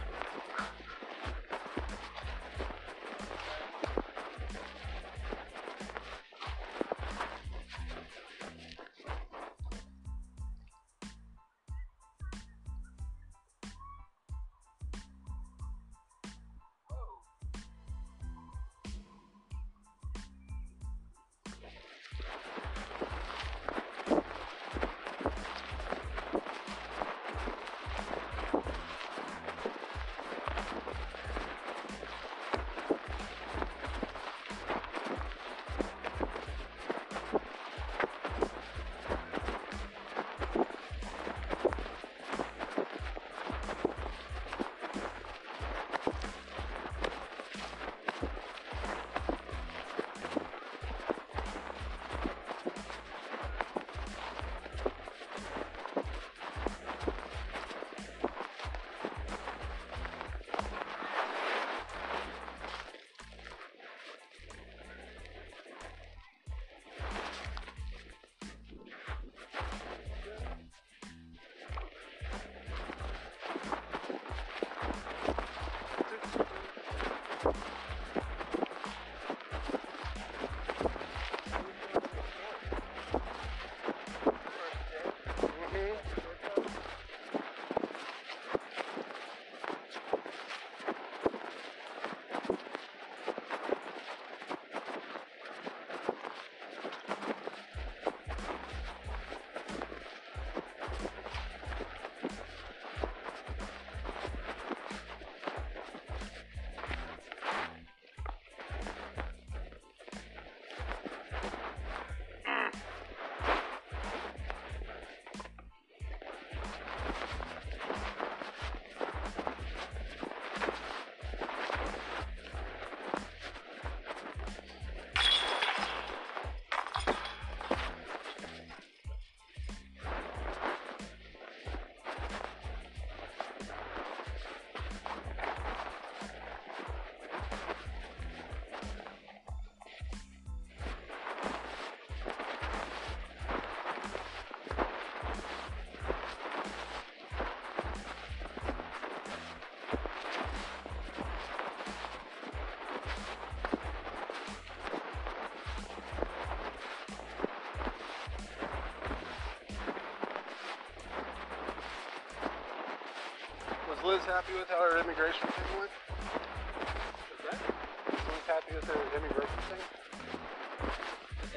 Happy 164.25 164.53
with 164.56 164.70
how 164.70 164.80
her 164.80 165.00
immigration 165.03 165.48
thing 165.51 165.68
went? 165.80 165.92
Is 165.92 167.44
that 167.44 167.60
Liz 167.60 168.46
happy 168.48 168.72
with 168.75 168.88
her 168.88 169.00
immigration 169.20 169.62
thing? 169.68 169.84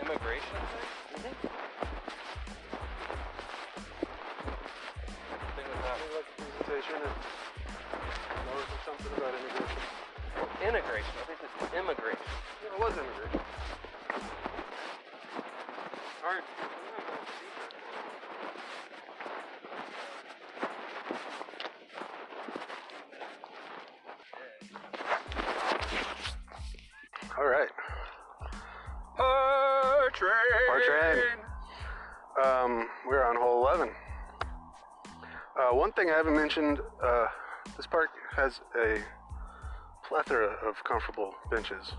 immigration 0.02 0.58
thing? 0.74 0.88
Mm-hmm. 1.14 1.36
Thing 5.54 5.66
with 5.70 5.82
that. 5.86 5.96
Like 6.10 6.26
the 6.26 6.42
presentation 6.42 6.98
and 7.06 7.14
something 8.82 9.12
about 9.14 9.34
immigration. 9.34 9.82
Integration. 10.66 11.35
Thing 36.06 36.14
I 36.14 36.18
haven't 36.18 36.36
mentioned 36.36 36.80
uh, 37.02 37.26
this 37.76 37.84
park 37.84 38.10
has 38.36 38.60
a 38.80 39.00
plethora 40.06 40.54
of 40.64 40.76
comfortable 40.84 41.34
benches. 41.50 41.94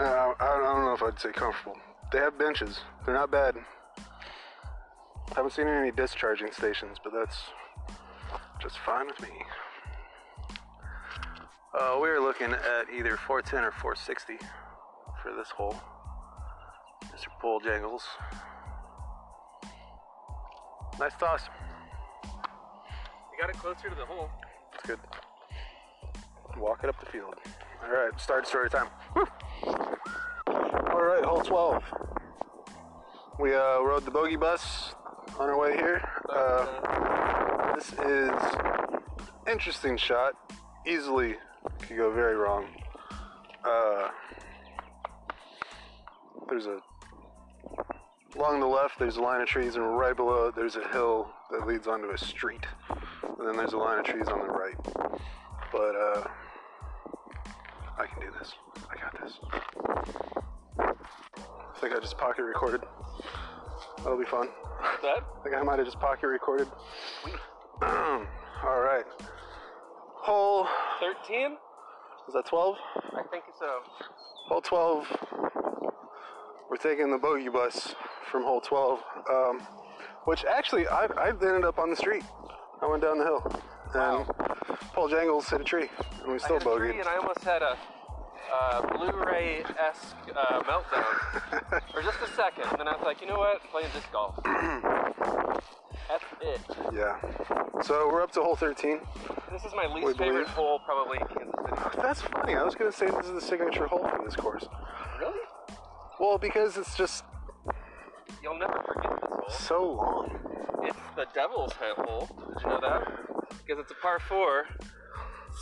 Uh, 0.00 0.32
I, 0.40 0.58
don't 0.60 0.84
know 0.84 0.94
if 0.94 1.04
I'd 1.04 1.20
say 1.20 1.30
comfortable. 1.30 1.76
They 2.10 2.18
have 2.18 2.36
benches, 2.36 2.80
they're 3.06 3.14
not 3.14 3.30
bad. 3.30 3.54
I 3.96 5.34
haven't 5.36 5.52
seen 5.52 5.68
any 5.68 5.92
discharging 5.92 6.50
stations, 6.50 6.98
but 7.04 7.12
that's 7.12 7.38
just 8.60 8.76
fine 8.78 9.06
with 9.06 9.22
me. 9.22 9.28
Uh, 11.78 12.00
we 12.02 12.08
are 12.08 12.20
looking 12.20 12.52
at 12.52 12.90
either 12.92 13.16
410 13.16 13.62
or 13.62 13.70
460 13.70 14.38
for 15.22 15.32
this 15.36 15.50
hole. 15.50 15.80
Mr. 17.04 17.28
Paul 17.40 17.60
Jangles. 17.60 18.02
Nice 20.98 21.14
toss. 21.20 21.42
You 23.34 23.40
got 23.40 23.50
it 23.50 23.58
closer 23.58 23.88
to 23.88 23.96
the 23.96 24.06
hole. 24.06 24.30
It's 24.74 24.86
good. 24.86 25.00
Walk 26.56 26.84
it 26.84 26.88
up 26.88 27.00
the 27.00 27.06
field. 27.06 27.34
All 27.84 27.90
right, 27.90 28.20
start 28.20 28.46
story 28.46 28.70
time. 28.70 28.86
Woo. 29.16 29.26
All 30.46 31.02
right, 31.02 31.24
hole 31.24 31.40
12. 31.40 31.82
We 33.40 33.52
uh, 33.52 33.80
rode 33.80 34.04
the 34.04 34.12
bogey 34.12 34.36
bus 34.36 34.94
on 35.40 35.48
our 35.48 35.58
way 35.58 35.74
here. 35.74 36.08
Uh, 36.28 37.74
this 37.74 37.92
is 37.94 38.30
interesting 39.50 39.96
shot. 39.96 40.34
Easily 40.86 41.34
could 41.80 41.96
go 41.96 42.12
very 42.12 42.36
wrong. 42.36 42.68
Uh, 43.64 44.10
there's 46.48 46.66
a 46.66 46.78
along 48.36 48.60
the 48.60 48.66
left. 48.66 48.98
There's 49.00 49.16
a 49.16 49.22
line 49.22 49.40
of 49.40 49.48
trees, 49.48 49.74
and 49.74 49.98
right 49.98 50.14
below 50.14 50.52
there's 50.54 50.76
a 50.76 50.86
hill 50.88 51.30
that 51.50 51.66
leads 51.66 51.88
onto 51.88 52.10
a 52.10 52.18
street. 52.18 52.64
And 53.38 53.48
then 53.48 53.56
there's 53.56 53.72
a 53.72 53.78
line 53.78 53.98
of 53.98 54.04
trees 54.04 54.28
on 54.28 54.38
the 54.40 54.52
right. 54.52 54.76
But 55.72 55.96
uh, 55.96 56.24
I 57.98 58.06
can 58.06 58.20
do 58.20 58.30
this. 58.38 58.52
I 58.90 58.96
got 59.00 59.20
this. 59.22 59.38
I 60.78 61.80
think 61.80 61.94
I 61.94 62.00
just 62.00 62.16
pocket 62.18 62.42
recorded. 62.42 62.82
That'll 63.98 64.18
be 64.18 64.24
fun. 64.24 64.48
That? 65.02 65.18
I 65.18 65.42
think 65.42 65.54
I 65.56 65.62
might 65.62 65.78
have 65.78 65.86
just 65.86 65.98
pocket 65.98 66.26
recorded. 66.28 66.68
All 67.82 68.80
right. 68.80 69.04
Hole 70.22 70.66
13? 71.00 71.56
is 72.28 72.34
that 72.34 72.46
12? 72.46 72.76
I 73.12 73.22
think 73.30 73.44
so. 73.58 73.80
Hole 74.48 74.60
12. 74.60 75.06
We're 76.70 76.76
taking 76.76 77.10
the 77.10 77.18
bogey 77.18 77.48
bus 77.48 77.94
from 78.30 78.42
hole 78.42 78.60
12, 78.60 79.00
um, 79.30 79.60
which 80.24 80.44
actually 80.44 80.86
I, 80.86 81.04
I 81.04 81.28
ended 81.28 81.64
up 81.64 81.78
on 81.78 81.90
the 81.90 81.96
street. 81.96 82.24
I 82.84 82.86
went 82.86 83.02
down 83.02 83.16
the 83.16 83.24
hill, 83.24 83.42
and 83.94 84.26
Paul 84.92 85.08
Jangles 85.08 85.48
hit 85.48 85.58
a 85.62 85.64
tree, 85.64 85.88
and 86.22 86.32
we 86.32 86.38
still 86.38 86.56
I 86.56 86.58
hit 86.58 86.66
a 86.66 86.76
tree 86.76 86.88
bogeyed. 86.92 87.00
and 87.00 87.08
I 87.08 87.16
almost 87.16 87.42
had 87.42 87.62
a 87.62 87.78
uh, 88.52 88.96
Blu-ray-esque 88.98 90.16
uh, 90.36 90.60
meltdown 90.64 91.82
for 91.94 92.02
just 92.02 92.18
a 92.20 92.28
second. 92.36 92.64
And 92.68 92.80
then 92.80 92.88
I 92.88 92.92
was 92.94 93.02
like, 93.02 93.22
you 93.22 93.26
know 93.26 93.38
what? 93.38 93.62
Playing 93.70 93.88
disc 93.94 94.12
golf. 94.12 94.38
That's 94.44 96.24
it. 96.42 96.60
yeah. 96.92 97.18
So 97.82 98.10
we're 98.12 98.20
up 98.22 98.32
to 98.32 98.42
hole 98.42 98.54
13. 98.54 99.00
This 99.50 99.64
is 99.64 99.72
my 99.74 99.86
least 99.86 100.06
We 100.06 100.12
favorite 100.12 100.32
believe. 100.42 100.48
hole 100.48 100.80
probably 100.84 101.18
in 101.20 101.26
Kansas 101.28 101.54
City. 101.84 102.02
That's 102.02 102.20
funny. 102.20 102.54
I 102.54 102.62
was 102.64 102.74
gonna 102.74 102.92
say 102.92 103.06
this 103.06 103.24
is 103.26 103.32
the 103.32 103.40
signature 103.40 103.86
hole 103.86 104.06
for 104.06 104.22
this 104.26 104.36
course. 104.36 104.66
Really? 105.18 105.38
Well, 106.20 106.36
because 106.36 106.76
it's 106.76 106.94
just 106.96 107.24
You'll 108.42 108.58
never 108.58 108.82
forget 108.86 109.10
this 109.20 109.30
hole. 109.30 109.48
so 109.50 109.92
long. 109.92 110.40
It's 110.84 110.96
the 111.16 111.26
Devil's 111.34 111.72
Head 111.74 111.96
hole. 111.96 112.28
Did 112.54 112.62
you 112.62 112.68
know 112.68 112.80
that? 112.80 113.48
Because 113.66 113.80
it's 113.80 113.90
a 113.92 113.94
par 114.02 114.18
four. 114.20 114.66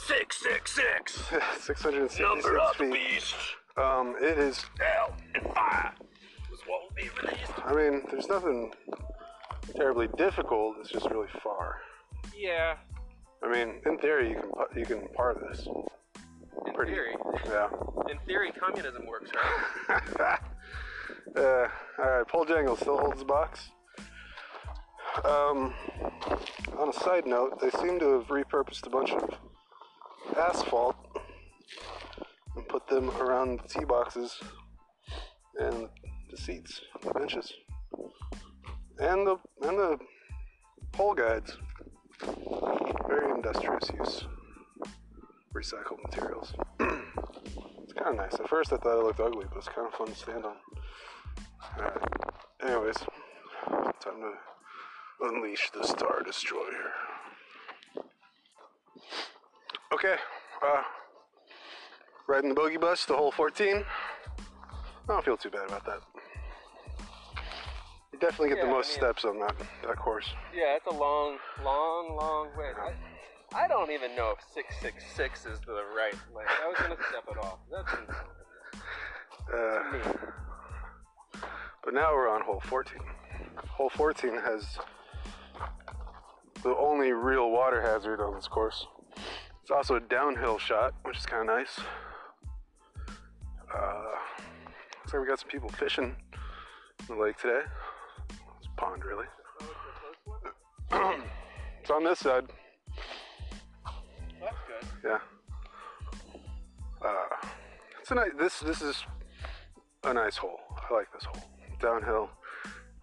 Six 0.07 0.43
six 0.43 0.75
six. 0.75 1.15
666 1.61 2.77
feet. 2.79 2.93
beast. 2.93 3.35
Um, 3.77 4.15
it 4.21 4.39
is. 4.39 4.65
Hell 4.81 5.15
and 5.35 5.45
fire 5.55 5.93
was 6.51 6.61
what 6.67 6.83
will 6.83 6.95
be 6.97 7.09
released. 7.23 7.53
I 7.65 7.75
mean, 7.75 8.03
there's 8.11 8.29
nothing 8.29 8.73
terribly 9.77 10.09
difficult. 10.17 10.77
It's 10.81 10.91
just 10.91 11.09
really 11.11 11.29
far. 11.43 11.79
Yeah, 12.37 12.77
I 13.43 13.51
mean, 13.53 13.81
in 13.87 13.99
theory, 13.99 14.31
you 14.31 14.37
can 14.37 14.79
you 14.79 14.85
can 14.87 15.09
par 15.15 15.35
this. 15.49 15.67
in 16.67 16.73
Pretty. 16.75 16.93
theory. 16.93 17.15
Yeah. 17.47 17.69
In 18.11 18.19
theory, 18.27 18.51
communism 18.59 19.07
works, 19.07 19.31
right? 19.89 20.39
uh, 21.37 21.69
all 21.99 22.11
right, 22.11 22.29
Paul 22.29 22.45
Jangle 22.45 22.77
still 22.77 22.99
holds 22.99 23.19
the 23.19 23.25
box. 23.25 23.71
Um, 25.25 25.75
on 26.79 26.89
a 26.89 26.93
side 26.93 27.27
note, 27.27 27.61
they 27.61 27.71
seem 27.71 27.99
to 27.99 28.19
have 28.19 28.29
repurposed 28.29 28.87
a 28.87 28.91
bunch 28.91 29.11
of 29.13 29.29
asphalt 30.39 30.97
and 32.57 32.67
put 32.67 32.87
them 32.89 33.11
around 33.11 33.61
the 33.61 33.69
tee 33.69 33.85
boxes 33.85 34.41
and 35.59 35.89
the 36.31 36.37
seats, 36.37 36.81
the 37.03 37.11
benches, 37.11 37.53
and 38.99 39.27
the 39.27 39.37
and 39.63 39.79
the 39.79 39.99
pole 40.93 41.15
guides. 41.15 41.59
Very 43.07 43.31
industrious 43.31 43.91
use. 43.99 44.25
Recycled 45.55 46.03
materials. 46.05 46.55
it's 46.81 47.93
kind 47.93 48.09
of 48.09 48.17
nice. 48.17 48.35
At 48.41 48.49
first, 48.49 48.73
I 48.73 48.77
thought 48.77 48.99
it 48.99 49.05
looked 49.05 49.21
ugly, 49.21 49.45
but 49.49 49.59
it's 49.59 49.69
kind 49.69 49.87
of 49.87 49.93
fun 49.93 50.07
to 50.07 50.15
stand 50.15 50.47
on. 50.47 50.57
Alright. 51.77 51.99
Anyways, 52.63 52.97
time 54.01 54.21
to 54.21 54.33
unleash 55.23 55.71
the 55.73 55.87
Star 55.87 56.23
Destroyer. 56.25 56.91
Okay. 59.93 60.17
Uh, 60.65 60.83
riding 62.29 62.49
the 62.49 62.55
bogey 62.55 62.77
bus 62.79 63.05
to 63.07 63.15
hole 63.15 63.31
14. 63.33 63.77
I 63.79 63.83
don't 65.09 65.25
feel 65.25 65.37
too 65.37 65.51
bad 65.51 65.69
about 65.69 65.85
that. 65.87 66.01
You 68.13 68.19
definitely 68.19 68.51
get 68.51 68.59
Yeah, 68.59 68.65
the 68.67 68.71
I 68.71 68.75
most 68.75 68.89
mean- 68.91 68.99
steps 68.99 69.25
on 69.25 69.39
that 69.41 69.55
that 69.87 69.97
course. 69.97 70.29
Yeah, 70.55 70.77
it's 70.77 70.87
a 70.87 70.91
long, 70.95 71.39
long, 71.65 72.17
long 72.17 72.49
way. 72.57 72.71
I, 73.55 73.65
I 73.65 73.69
don't 73.69 73.91
even 73.91 74.15
know 74.17 74.33
if 74.37 74.39
666 74.55 75.47
is 75.47 75.61
the 75.67 75.83
right 75.97 76.15
length. 76.35 76.51
I 76.63 76.69
was 76.69 76.77
going 76.79 76.97
to 76.97 77.03
step 77.11 77.25
it 77.31 77.39
off. 77.39 77.59
That's 77.71 77.93
Uh, 79.53 79.97
insane. 79.97 80.19
But 81.85 81.95
now 81.95 82.13
we're 82.15 82.29
on 82.31 82.43
hole 82.43 82.61
14. 82.67 82.99
Hole 83.69 83.91
14 83.91 84.35
has 84.37 84.79
the 86.63 86.77
only 86.77 87.13
real 87.13 87.51
water 87.51 87.83
hazard 87.83 88.21
on 88.21 88.35
this 88.35 88.49
course. 88.49 88.87
It's 89.63 89.71
also 89.71 89.97
a 89.97 90.01
downhill 90.01 90.59
shot, 90.59 90.95
which 91.05 91.19
is 91.19 91.27
kind 91.27 91.49
of 91.49 91.57
nice. 91.57 91.81
Uh, 93.75 94.03
looks 95.01 95.13
like 95.13 95.23
we 95.23 95.29
got 95.29 95.41
some 95.41 95.49
people 95.49 95.69
fishing 95.71 96.17
in 97.09 97.17
the 97.17 97.21
lake 97.21 97.39
today. 97.39 97.63
It's 98.59 98.67
a 98.67 98.81
pond, 98.81 99.05
really. 99.05 99.27
it's 101.81 101.91
on 101.91 102.05
this 102.05 102.19
side. 102.19 102.45
That's 104.41 104.57
good. 104.67 104.89
Yeah. 105.05 105.19
Uh, 107.05 107.49
it's 108.01 108.11
a 108.11 108.15
nice. 108.15 108.31
This 108.39 108.61
this 108.61 108.83
is 108.83 109.05
a 110.05 110.13
nice 110.15 110.37
hole. 110.37 110.61
I 110.91 110.95
like 110.95 111.13
this 111.13 111.25
hole. 111.25 111.43
Downhill. 111.81 112.31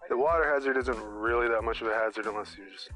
The 0.08 0.16
water 0.16 0.52
hazard 0.52 0.76
isn't 0.76 0.98
really 1.00 1.48
that 1.48 1.62
much 1.62 1.80
of 1.80 1.88
a 1.88 1.94
hazard 1.94 2.26
unless 2.26 2.56
you 2.56 2.64
just 2.72 2.90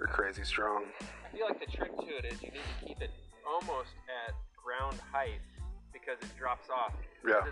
are 0.00 0.06
crazy 0.06 0.44
strong. 0.44 0.84
I 1.00 1.36
feel 1.36 1.46
like 1.46 1.60
the 1.60 1.70
trick 1.70 1.96
to 1.96 2.16
it 2.18 2.24
is 2.24 2.42
you 2.42 2.50
need 2.50 2.66
to 2.80 2.86
keep 2.86 3.00
it 3.00 3.10
almost 3.46 3.94
at 4.08 4.34
ground 4.56 4.98
height 5.12 5.40
because 5.92 6.18
it 6.20 6.36
drops 6.38 6.68
off. 6.68 6.92
Yeah. 7.26 7.44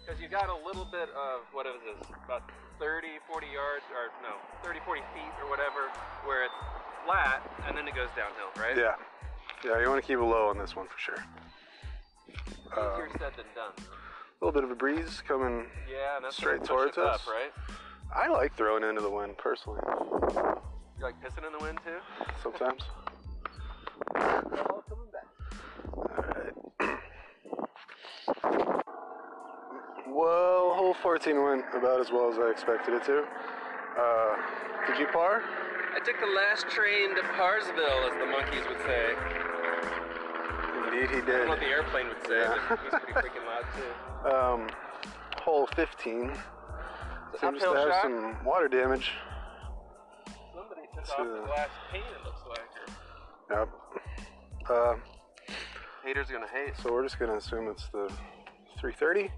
Because 0.00 0.20
you 0.20 0.28
got 0.28 0.48
a 0.48 0.58
little 0.66 0.84
bit 0.84 1.08
of, 1.14 1.42
what 1.52 1.66
is 1.66 1.74
this, 1.82 2.08
about 2.24 2.50
30, 2.78 3.18
40 3.30 3.46
yards, 3.46 3.84
or 3.90 4.10
no, 4.22 4.36
30, 4.62 4.80
40 4.84 5.00
feet 5.14 5.34
or 5.42 5.50
whatever, 5.50 5.90
where 6.24 6.44
it's 6.44 6.54
flat, 7.04 7.42
and 7.66 7.76
then 7.76 7.88
it 7.88 7.94
goes 7.94 8.08
downhill, 8.16 8.50
right? 8.56 8.76
Yeah. 8.76 8.94
Yeah, 9.64 9.80
you 9.80 9.88
want 9.88 10.02
to 10.02 10.06
keep 10.06 10.18
it 10.18 10.22
low 10.22 10.48
on 10.48 10.58
this 10.58 10.76
one 10.76 10.86
for 10.86 10.98
sure. 10.98 11.24
Easier 12.72 13.06
um, 13.06 13.10
said 13.18 13.32
than 13.36 13.46
done. 13.54 13.72
A 13.78 14.44
little 14.44 14.52
bit 14.52 14.64
of 14.64 14.70
a 14.70 14.74
breeze 14.74 15.22
coming. 15.26 15.66
Yeah, 15.90 16.18
that's 16.22 16.36
Straight 16.36 16.62
towards 16.62 16.98
us? 16.98 17.20
up, 17.20 17.26
right? 17.26 17.52
I 18.14 18.28
like 18.28 18.54
throwing 18.54 18.84
into 18.84 19.00
the 19.00 19.10
wind 19.10 19.38
personally. 19.38 19.80
You 20.98 21.04
like 21.04 21.14
pissing 21.22 21.46
in 21.46 21.52
the 21.52 21.58
wind 21.58 21.78
too? 21.84 21.98
Sometimes. 22.42 22.82
all 24.16 24.82
coming 24.88 25.10
back. 25.12 25.26
Alright. 25.96 26.54
Well, 30.08 30.74
hole 30.74 30.94
14 31.02 31.42
went 31.42 31.64
about 31.74 32.00
as 32.00 32.10
well 32.10 32.30
as 32.32 32.38
I 32.38 32.50
expected 32.50 32.94
it 32.94 33.04
to. 33.04 33.24
Uh, 33.98 34.36
did 34.88 34.98
you 34.98 35.06
par? 35.12 35.42
I 35.94 35.98
took 36.00 36.18
the 36.20 36.26
last 36.26 36.68
train 36.68 37.14
to 37.16 37.22
Parsville, 37.22 38.10
as 38.10 38.18
the 38.18 38.26
monkeys 38.26 38.66
would 38.68 38.78
say. 38.86 39.14
Indeed, 40.86 41.10
he 41.10 41.16
I 41.16 41.20
don't 41.20 41.26
did. 41.26 41.42
know 41.44 41.48
what 41.48 41.60
the 41.60 41.66
airplane 41.66 42.08
would 42.08 42.26
say, 42.26 42.38
Yeah. 42.40 42.54
it 42.54 42.78
was 42.92 43.02
pretty 43.02 43.12
freaking 43.28 43.46
loud 43.46 43.64
too. 43.76 44.30
Um, 44.30 44.68
hole 45.42 45.66
15 45.76 46.32
seems 47.40 47.60
to 47.60 47.66
have 47.74 47.88
shot. 47.90 48.02
some 48.02 48.36
water 48.44 48.68
damage. 48.68 49.12
So- 51.06 51.12
off 51.14 51.46
the 51.46 51.50
last 51.50 51.70
paint, 51.92 52.04
it 52.04 52.24
looks 52.24 52.40
like. 52.48 52.60
Yep. 53.50 53.68
Uh, 54.68 54.94
Haters 56.04 56.28
gonna 56.30 56.46
hate. 56.48 56.76
so 56.76 56.92
we're 56.92 57.02
just 57.04 57.18
gonna 57.18 57.36
assume 57.36 57.68
it's 57.68 57.88
the 57.88 58.08
330. 58.80 59.22
Yeah, 59.22 59.28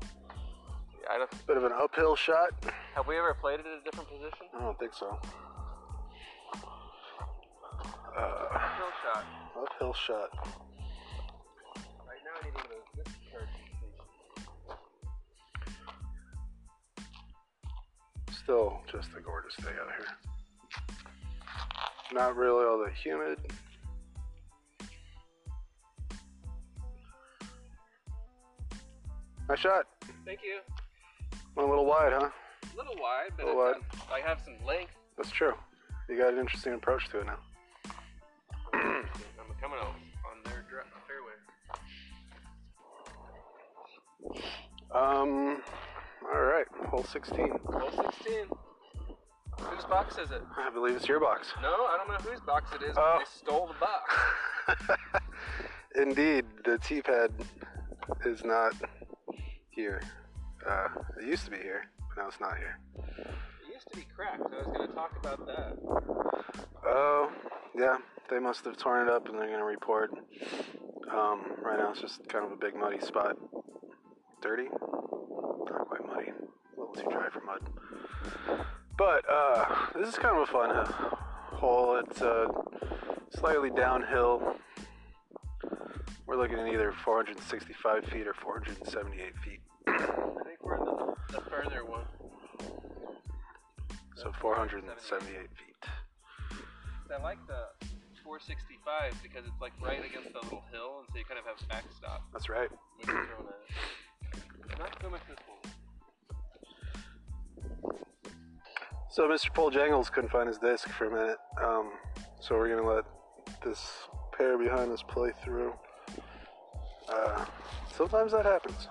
I 1.10 1.18
don't, 1.18 1.46
Bit 1.46 1.56
of 1.56 1.64
an 1.64 1.72
uphill 1.72 2.16
shot. 2.16 2.50
have 2.94 3.06
we 3.06 3.16
ever 3.18 3.34
played 3.34 3.60
it 3.60 3.66
at 3.66 3.80
a 3.80 3.84
different 3.84 4.08
position? 4.08 4.46
I 4.56 4.60
don't 4.60 4.78
think 4.78 4.92
so. 4.94 5.18
Uh, 8.16 8.20
Uphill 8.20 8.92
shot. 9.02 9.24
uphill 9.56 9.92
shot. 9.94 10.30
Right 12.06 12.22
now 12.24 12.34
I 12.40 12.44
need 12.44 12.54
one 12.54 12.64
of 12.64 12.70
those 12.70 13.04
discharge. 13.04 13.48
Still 18.42 18.80
just 18.90 19.10
a 19.16 19.20
gorgeous 19.20 19.56
day 19.56 19.70
out 19.80 19.88
here. 19.96 20.06
Not 22.12 22.36
really 22.36 22.64
all 22.64 22.78
that 22.84 22.94
humid. 22.94 23.38
Nice 29.48 29.58
shot. 29.60 29.86
Thank 30.24 30.40
you. 30.42 30.60
Went 31.54 31.68
a 31.68 31.70
little 31.70 31.86
wide, 31.86 32.12
huh? 32.12 32.28
A 32.28 32.76
little 32.76 32.96
wide, 33.00 33.30
but 33.36 33.46
Little 33.46 33.68
it's 33.70 34.00
I 34.12 34.20
have 34.20 34.40
some 34.44 34.54
length. 34.66 34.92
That's 35.16 35.30
true. 35.30 35.54
You 36.08 36.18
got 36.18 36.32
an 36.32 36.38
interesting 36.38 36.74
approach 36.74 37.08
to 37.10 37.20
it 37.20 37.26
now. 37.26 37.38
I'm 38.74 39.04
coming 39.60 39.78
out 39.80 39.88
on 39.88 40.42
their 40.44 40.64
fairway. 41.06 41.34
Um, 44.94 45.62
all 46.32 46.40
right, 46.40 46.66
hole 46.88 47.04
16. 47.04 47.58
Hole 47.66 47.90
16. 47.90 48.48
Whose 49.60 49.84
box 49.84 50.18
is 50.18 50.30
it? 50.30 50.42
I 50.56 50.70
believe 50.70 50.96
it's 50.96 51.08
your 51.08 51.20
box. 51.20 51.48
No, 51.62 51.68
I 51.68 51.96
don't 51.98 52.08
know 52.08 52.30
whose 52.30 52.40
box 52.40 52.70
it 52.74 52.82
is. 52.82 52.94
but 52.94 53.02
Oh. 53.02 53.18
They 53.18 53.24
stole 53.26 53.68
the 53.68 53.74
box. 53.80 55.20
Indeed, 55.94 56.44
the 56.64 56.78
T 56.78 57.00
pad 57.02 57.32
is 58.24 58.44
not 58.44 58.72
here. 59.70 60.00
Uh, 60.68 60.88
it 61.20 61.26
used 61.26 61.44
to 61.46 61.50
be 61.50 61.56
here, 61.58 61.84
but 62.08 62.22
now 62.22 62.28
it's 62.28 62.40
not 62.40 62.56
here. 62.56 62.78
It 63.16 63.72
used 63.72 63.88
to 63.90 63.96
be 63.96 64.06
cracked. 64.14 64.42
I 64.42 64.58
was 64.58 64.66
going 64.66 64.88
to 64.88 64.94
talk 64.94 65.12
about 65.18 65.46
that. 65.46 65.76
Oh, 66.86 67.30
yeah, 67.76 67.96
they 68.30 68.38
must 68.38 68.64
have 68.64 68.76
torn 68.76 69.08
it 69.08 69.12
up 69.12 69.28
and 69.28 69.38
they're 69.38 69.46
going 69.48 69.58
to 69.60 69.64
report. 69.64 70.10
Um, 71.10 71.52
right 71.62 71.78
now 71.78 71.90
it's 71.92 72.00
just 72.00 72.28
kind 72.28 72.44
of 72.44 72.52
a 72.52 72.56
big 72.56 72.74
muddy 72.76 73.00
spot. 73.00 73.36
Dirty? 74.42 74.64
Not 74.70 75.88
quite 75.88 76.06
muddy. 76.06 76.28
A 76.30 76.80
little 76.80 76.94
too 76.94 77.08
dry 77.10 77.28
for 77.30 77.40
mud. 77.40 78.66
But, 78.98 79.24
uh, 79.30 79.64
this 79.94 80.08
is 80.08 80.16
kind 80.16 80.36
of 80.36 80.42
a 80.42 80.52
fun 80.52 80.86
hole. 81.54 82.02
It's 82.04 82.20
uh, 82.20 82.48
slightly 83.30 83.70
downhill. 83.70 84.56
We're 86.26 86.36
looking 86.36 86.58
at 86.58 86.66
either 86.66 86.92
465 87.04 88.04
feet 88.06 88.26
or 88.26 88.34
478 88.34 89.32
feet. 89.38 89.60
I 89.86 90.44
think 90.44 90.58
we're 90.62 90.76
in 90.78 90.84
the, 90.84 91.14
the 91.32 91.40
further 91.48 91.84
one. 91.84 92.04
So 94.16 94.32
478 94.40 95.30
feet. 95.32 95.68
I 97.08 97.22
like 97.22 97.38
the 97.46 97.70
465 98.24 99.14
because 99.22 99.46
it's 99.46 99.60
like 99.62 99.72
right 99.80 100.04
against 100.04 100.32
the 100.34 100.40
little 100.42 100.64
hill, 100.72 101.00
and 101.00 101.08
so 101.08 101.18
you 101.18 101.24
kind 101.24 101.38
of 101.38 101.46
have 101.46 101.56
backstop 101.68 102.22
That's 102.32 102.48
right. 102.50 102.68
when 102.98 103.16
you're 103.16 103.26
throwing 103.26 103.46
it. 103.46 104.78
Not 104.78 104.98
so 105.00 105.08
much 105.08 105.22
this 105.28 105.38
So 109.18 109.26
Mr. 109.26 109.52
Paul 109.52 109.72
Jangles 109.72 110.10
couldn't 110.10 110.30
find 110.30 110.46
his 110.46 110.58
disc 110.58 110.88
for 110.90 111.06
a 111.06 111.10
minute. 111.10 111.38
Um, 111.60 111.90
so 112.38 112.54
we're 112.54 112.68
gonna 112.68 112.88
let 112.88 113.04
this 113.64 113.90
pair 114.30 114.56
behind 114.56 114.92
us 114.92 115.02
play 115.02 115.32
through. 115.42 115.72
Uh, 117.08 117.44
sometimes 117.92 118.30
that 118.30 118.44
happens. 118.44 118.86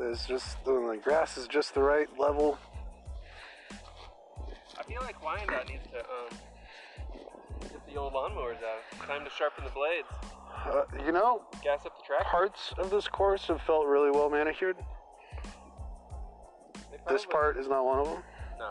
There's 0.00 0.26
just 0.26 0.64
the 0.64 0.98
grass 1.00 1.38
is 1.38 1.46
just 1.46 1.74
the 1.74 1.80
right 1.80 2.08
level. 2.18 2.58
I 4.76 4.82
feel 4.82 5.00
like 5.02 5.22
Wyandotte 5.22 5.68
needs 5.68 5.84
to 5.92 6.00
um, 6.00 7.20
get 7.70 7.86
the 7.86 8.00
old 8.00 8.14
lawnmowers 8.14 8.56
out. 8.56 9.06
Time 9.06 9.24
to 9.24 9.30
sharpen 9.30 9.62
the 9.62 9.70
blades. 9.70 10.08
Uh, 10.66 10.82
you 11.06 11.12
know, 11.12 11.42
Gas 11.62 11.86
up 11.86 11.96
the 11.98 12.04
track. 12.04 12.26
parts 12.26 12.74
of 12.78 12.90
this 12.90 13.06
course 13.06 13.44
have 13.46 13.62
felt 13.62 13.86
really 13.86 14.10
well 14.10 14.28
manicured. 14.28 14.74
This 17.08 17.24
part 17.24 17.58
is 17.58 17.68
not 17.68 17.84
one 17.84 18.00
of 18.00 18.06
them. 18.08 18.24
No. 18.58 18.70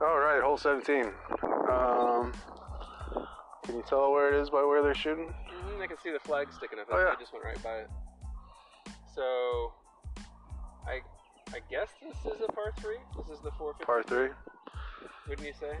All 0.00 0.18
right, 0.18 0.42
hole 0.42 0.56
17. 0.56 1.06
Um, 1.70 2.32
can 3.64 3.76
you 3.76 3.84
tell 3.88 4.12
where 4.12 4.32
it 4.32 4.40
is 4.40 4.50
by 4.50 4.62
where 4.64 4.82
they're 4.82 4.94
shooting? 4.94 5.28
hmm 5.48 5.82
I 5.82 5.86
can 5.86 5.96
see 6.02 6.10
the 6.10 6.20
flag 6.20 6.48
sticking 6.52 6.78
up. 6.78 6.86
Oh, 6.90 6.98
yeah. 6.98 7.12
I 7.12 7.20
just 7.20 7.32
went 7.32 7.44
right 7.44 7.62
by 7.62 7.76
it. 7.84 7.90
So, 9.14 9.72
I 10.86 11.00
I 11.54 11.60
guess 11.70 11.88
this 12.02 12.18
is 12.34 12.40
a 12.40 12.50
par 12.52 12.72
three. 12.80 12.98
This 13.16 13.28
is 13.28 13.42
the 13.44 13.50
450. 13.58 13.84
Par 13.84 14.02
three. 14.02 14.28
Wouldn't 15.28 15.46
you 15.46 15.54
say? 15.58 15.76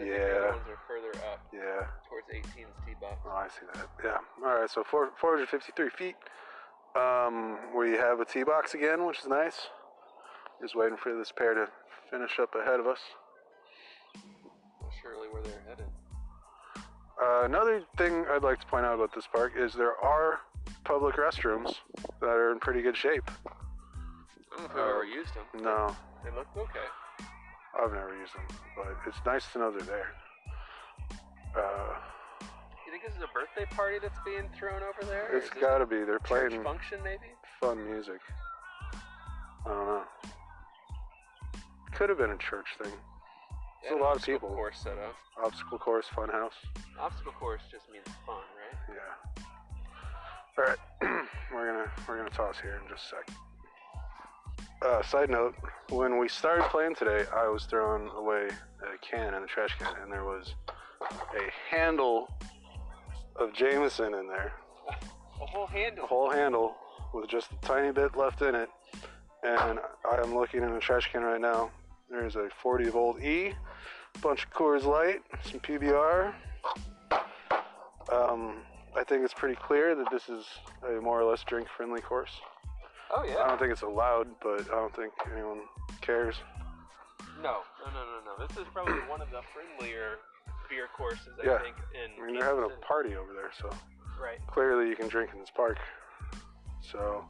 I 0.00 0.04
Yeah. 0.04 0.50
ones 0.50 0.66
are 0.68 0.78
further 0.86 1.14
up 1.32 1.40
Yeah. 1.52 1.86
towards 2.08 2.28
18's 2.28 2.74
tee 2.86 2.94
box. 3.00 3.18
Oh, 3.26 3.30
I 3.30 3.48
see 3.48 3.66
that. 3.74 3.88
Yeah. 4.04 4.18
All 4.46 4.60
right. 4.60 4.70
So 4.70 4.82
four, 4.84 5.10
453 5.20 5.90
feet. 5.90 6.16
Um, 6.96 7.58
we 7.76 7.92
have 7.92 8.20
a 8.20 8.24
tee 8.24 8.42
box 8.42 8.74
again, 8.74 9.06
which 9.06 9.20
is 9.20 9.26
nice. 9.26 9.68
Just 10.60 10.74
waiting 10.74 10.96
for 10.96 11.14
this 11.16 11.30
pair 11.30 11.54
to 11.54 11.68
finish 12.10 12.38
up 12.40 12.54
ahead 12.54 12.80
of 12.80 12.86
us. 12.86 12.98
Surely 15.02 15.28
where 15.28 15.42
they're 15.42 15.62
headed. 15.68 15.86
Uh, 17.22 17.42
another 17.44 17.82
thing 17.96 18.24
I'd 18.30 18.42
like 18.42 18.60
to 18.60 18.66
point 18.66 18.84
out 18.86 18.94
about 18.94 19.14
this 19.14 19.26
park 19.32 19.52
is 19.56 19.74
there 19.74 19.96
are 20.02 20.40
public 20.84 21.16
restrooms 21.16 21.74
that 22.20 22.26
are 22.28 22.52
in 22.52 22.58
pretty 22.58 22.82
good 22.82 22.96
shape. 22.96 23.30
I 23.46 24.56
don't 24.56 24.60
know 24.60 24.64
if 24.64 24.70
I've 24.72 24.76
Uh, 24.78 24.88
ever 24.90 25.04
used 25.04 25.34
them. 25.34 25.44
No, 25.62 25.96
They 26.24 26.30
look 26.30 26.46
okay. 26.56 26.86
I've 27.80 27.92
never 27.92 28.16
used 28.16 28.34
them, 28.34 28.46
but 28.76 28.88
it's 29.06 29.18
nice 29.24 29.46
to 29.52 29.58
know 29.58 29.70
they're 29.70 29.82
there. 29.82 30.14
Uh, 31.56 31.94
think 32.98 33.12
this 33.12 33.16
is 33.16 33.22
a 33.22 33.32
birthday 33.32 33.64
party 33.74 33.98
that's 34.00 34.18
being 34.24 34.48
thrown 34.58 34.82
over 34.82 35.10
there? 35.10 35.28
it's 35.36 35.50
got 35.50 35.78
to 35.78 35.86
be. 35.86 36.04
They're 36.04 36.18
playing 36.18 36.62
function 36.62 36.98
maybe? 37.04 37.32
fun 37.60 37.84
music. 37.90 38.20
I 39.66 39.68
don't 39.68 39.86
know. 39.86 40.02
Could 41.92 42.08
have 42.08 42.18
been 42.18 42.30
a 42.30 42.38
church 42.38 42.66
thing. 42.82 42.92
There's 43.82 43.98
a 43.98 44.02
lot 44.02 44.12
of 44.12 44.16
obstacle 44.16 44.38
people. 44.38 44.56
Course 44.56 44.78
set 44.82 44.98
up. 44.98 45.14
Obstacle 45.42 45.78
course, 45.78 46.06
fun 46.14 46.28
house. 46.28 46.54
Obstacle 47.00 47.32
course 47.32 47.62
just 47.70 47.84
means 47.92 48.06
fun, 48.26 48.36
right? 48.36 48.96
Yeah. 48.96 49.44
All 50.58 50.64
right, 50.64 50.78
we're 51.52 51.72
gonna 51.72 51.90
we're 52.08 52.16
gonna 52.16 52.30
toss 52.30 52.56
here 52.60 52.80
in 52.82 52.88
just 52.88 53.12
a 53.12 53.16
sec. 53.16 53.36
Uh, 54.82 55.02
side 55.02 55.30
note: 55.30 55.54
When 55.90 56.18
we 56.18 56.28
started 56.28 56.64
playing 56.64 56.96
today, 56.96 57.24
I 57.34 57.48
was 57.48 57.64
throwing 57.64 58.08
away 58.10 58.48
a 58.82 58.98
can 59.06 59.34
in 59.34 59.42
the 59.42 59.48
trash 59.48 59.76
can, 59.78 59.94
and 60.02 60.12
there 60.12 60.24
was 60.24 60.54
a 61.00 61.74
handle 61.74 62.28
of 63.38 63.52
Jameson 63.54 64.14
in 64.14 64.26
there, 64.28 64.52
A 65.40 65.46
whole 65.46 65.66
handle. 65.66 66.04
a 66.04 66.06
whole 66.06 66.30
handle 66.30 66.76
with 67.14 67.28
just 67.28 67.48
a 67.52 67.66
tiny 67.66 67.92
bit 67.92 68.16
left 68.16 68.42
in 68.42 68.54
it. 68.54 68.68
And 69.44 69.78
I 70.10 70.16
am 70.20 70.34
looking 70.34 70.62
in 70.62 70.72
the 70.72 70.80
trash 70.80 71.10
can 71.12 71.22
right 71.22 71.40
now. 71.40 71.70
There's 72.10 72.36
a 72.36 72.48
40 72.60 72.84
volt 72.90 73.16
Old 73.16 73.22
E, 73.22 73.54
bunch 74.20 74.44
of 74.44 74.50
Coors 74.50 74.84
Light, 74.84 75.20
some 75.44 75.60
PBR. 75.60 76.34
Um, 78.12 78.62
I 78.96 79.04
think 79.04 79.22
it's 79.24 79.34
pretty 79.34 79.54
clear 79.54 79.94
that 79.94 80.10
this 80.10 80.28
is 80.28 80.44
a 80.86 81.00
more 81.00 81.20
or 81.20 81.24
less 81.30 81.44
drink-friendly 81.44 82.00
course. 82.00 82.30
Oh 83.14 83.24
yeah. 83.24 83.36
I 83.38 83.48
don't 83.48 83.58
think 83.58 83.72
it's 83.72 83.82
allowed, 83.82 84.28
but 84.42 84.62
I 84.72 84.74
don't 84.74 84.94
think 84.96 85.12
anyone 85.32 85.60
cares. 86.00 86.36
No, 87.42 87.58
no, 87.84 87.92
no, 87.92 87.92
no, 87.92 88.20
no. 88.38 88.46
This 88.46 88.56
is 88.56 88.64
probably 88.72 88.94
one 89.08 89.20
of 89.20 89.30
the 89.30 89.40
friendlier 89.54 90.16
beer 90.68 90.88
courses 90.96 91.38
I 91.42 91.46
Yeah. 91.46 91.58
think 91.58 91.76
in. 91.94 92.22
I 92.22 92.26
mean, 92.26 92.34
they're 92.38 92.44
having 92.48 92.64
a 92.64 92.86
party 92.86 93.16
over 93.16 93.32
there, 93.32 93.50
so 93.60 93.70
Right. 94.20 94.38
clearly 94.48 94.88
you 94.88 94.96
can 94.96 95.08
drink 95.08 95.30
in 95.32 95.40
this 95.40 95.50
park. 95.50 95.78
So 96.80 97.24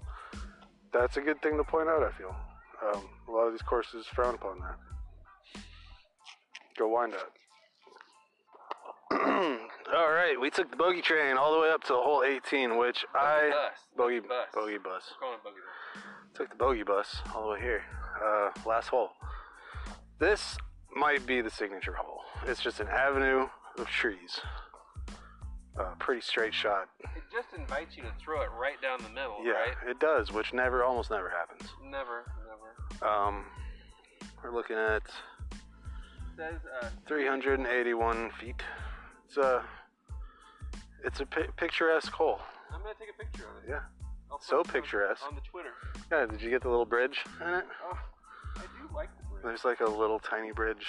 that's 0.93 1.17
a 1.17 1.21
good 1.21 1.41
thing 1.43 1.57
to 1.57 1.65
point 1.65 1.89
out. 1.89 2.03
I 2.03 2.11
feel 2.13 2.35
um, 2.83 3.09
a 3.27 3.31
lot 3.31 3.47
of 3.47 3.53
these 3.53 3.63
courses 3.63 4.07
frown 4.07 4.35
upon 4.35 4.61
that. 4.61 4.77
Go 6.77 6.89
wind 6.89 7.15
up. 7.15 7.33
all 9.11 10.13
right, 10.13 10.37
we 10.41 10.51
took 10.51 10.71
the 10.71 10.77
bogey 10.77 11.01
train 11.03 11.37
all 11.37 11.53
the 11.53 11.59
way 11.61 11.71
up 11.71 11.83
to 11.85 11.95
hole 11.95 12.23
18, 12.23 12.77
which 12.77 13.05
I 13.15 13.51
bus. 13.51 13.79
bogey 13.97 14.21
Bus. 14.21 14.49
bogey 14.55 14.79
bus. 14.79 15.13
We're 15.15 15.19
calling 15.19 15.39
it 15.39 15.45
buggy 15.45 15.57
bus. 15.57 16.03
Took 16.35 16.51
the 16.51 16.57
bogey 16.57 16.83
bus 16.85 17.17
all 17.35 17.45
the 17.45 17.55
way 17.55 17.61
here. 17.61 17.83
Uh, 18.23 18.51
last 18.67 18.89
hole. 18.89 19.11
This 20.21 20.57
might 20.95 21.25
be 21.27 21.41
the 21.41 21.51
signature 21.51 21.95
hole. 21.95 22.21
It's 22.47 22.61
just 22.63 22.81
an 22.81 22.89
avenue 22.89 23.47
of 23.79 23.87
trees. 23.87 24.41
Uh, 25.79 25.95
pretty 26.01 26.21
straight 26.21 26.53
shot. 26.53 26.89
It 27.01 27.23
just 27.33 27.49
invites 27.57 27.97
you 27.97 28.03
to 28.03 28.13
throw 28.21 28.43
it 28.43 28.49
right 28.59 28.81
down 28.83 28.99
the 29.03 29.11
middle, 29.11 29.37
Yeah, 29.45 29.53
right? 29.53 29.75
it 29.89 30.01
does, 30.01 30.33
which 30.33 30.53
never, 30.53 30.83
almost 30.83 31.11
never 31.11 31.31
happens. 31.31 31.71
Never, 31.85 32.25
never. 32.49 33.09
Um, 33.09 33.45
we're 34.43 34.53
looking 34.53 34.77
at 34.77 35.03
says 36.37 36.61
uh, 36.83 36.89
381 37.07 38.31
feet. 38.41 38.57
It's 39.27 39.37
a, 39.37 39.63
it's 41.05 41.21
a 41.21 41.27
pi- 41.27 41.49
picturesque 41.57 42.13
hole. 42.13 42.41
I'm 42.73 42.81
gonna 42.83 42.95
take 42.99 43.11
a 43.15 43.19
picture 43.25 43.45
of 43.49 43.63
it. 43.65 43.69
Yeah. 43.71 43.81
I'll 44.33 44.41
So 44.41 44.57
post 44.59 44.69
on- 44.69 44.73
picturesque. 44.81 45.25
on 45.29 45.35
the 45.37 45.41
Twitter. 45.43 45.71
Yeah. 46.11 46.27
Did 46.27 46.41
you 46.43 46.51
get 46.51 46.63
the 46.63 46.69
little 46.69 46.85
bridge 46.87 47.25
in 47.45 47.55
it? 47.55 47.65
Oh, 47.85 47.99
I 48.57 48.61
do 48.63 48.95
like 48.95 49.11
the. 49.17 49.28
There's 49.43 49.65
like 49.65 49.81
a 49.81 49.87
little 49.89 50.19
tiny 50.19 50.53
bridge 50.53 50.87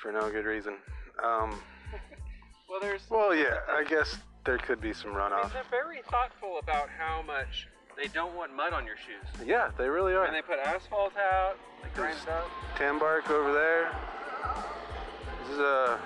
for 0.00 0.12
no 0.12 0.30
good 0.30 0.44
reason. 0.46 0.74
Um, 1.22 1.60
Well, 2.68 2.80
there's. 2.80 3.02
well, 3.10 3.34
yeah, 3.34 3.58
I 3.70 3.84
guess 3.84 4.16
there 4.46 4.56
could 4.56 4.80
be 4.80 4.94
some 4.94 5.10
I 5.10 5.28
mean, 5.28 5.38
runoff. 5.38 5.52
they're 5.52 5.62
very 5.70 6.00
thoughtful 6.10 6.58
about 6.58 6.88
how 6.88 7.20
much 7.20 7.68
they 7.98 8.08
don't 8.08 8.34
want 8.34 8.56
mud 8.56 8.72
on 8.72 8.86
your 8.86 8.96
shoes. 8.96 9.46
Yeah, 9.46 9.70
they 9.76 9.90
really 9.90 10.14
are. 10.14 10.24
And 10.24 10.34
they 10.34 10.40
put 10.40 10.58
asphalt 10.58 11.12
out, 11.18 11.58
they 11.82 11.90
grind 11.94 12.16
it 12.22 12.28
up. 12.30 12.48
Tan 12.78 12.98
bark 12.98 13.28
over 13.28 13.52
there. 13.52 13.94
This 15.42 15.52
is 15.52 15.58
a 15.58 16.00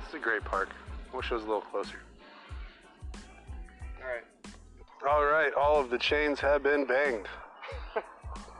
this 0.00 0.08
is 0.08 0.14
a 0.14 0.18
great 0.18 0.42
park. 0.44 0.70
Wish 1.12 1.30
it 1.30 1.34
was 1.34 1.42
a 1.42 1.46
little 1.46 1.60
closer. 1.60 1.98
All 4.00 4.08
right. 4.08 4.24
All 5.06 5.24
right, 5.26 5.52
all 5.52 5.78
of 5.78 5.90
the 5.90 5.98
chains 5.98 6.40
have 6.40 6.62
been 6.62 6.86
banged. 6.86 7.26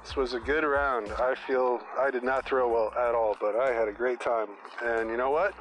This 0.09 0.16
was 0.16 0.33
a 0.33 0.40
good 0.40 0.64
round. 0.64 1.09
I 1.18 1.35
feel 1.47 1.81
I 1.99 2.11
did 2.11 2.23
not 2.23 2.47
throw 2.47 2.66
well 2.73 2.94
at 2.99 3.14
all, 3.14 3.37
but 3.38 3.55
I 3.57 3.75
had 3.75 3.88
a 3.88 3.92
great 3.92 4.21
time. 4.21 4.49
And 4.83 5.11
you 5.11 5.18
know 5.18 5.29
what? 5.29 5.53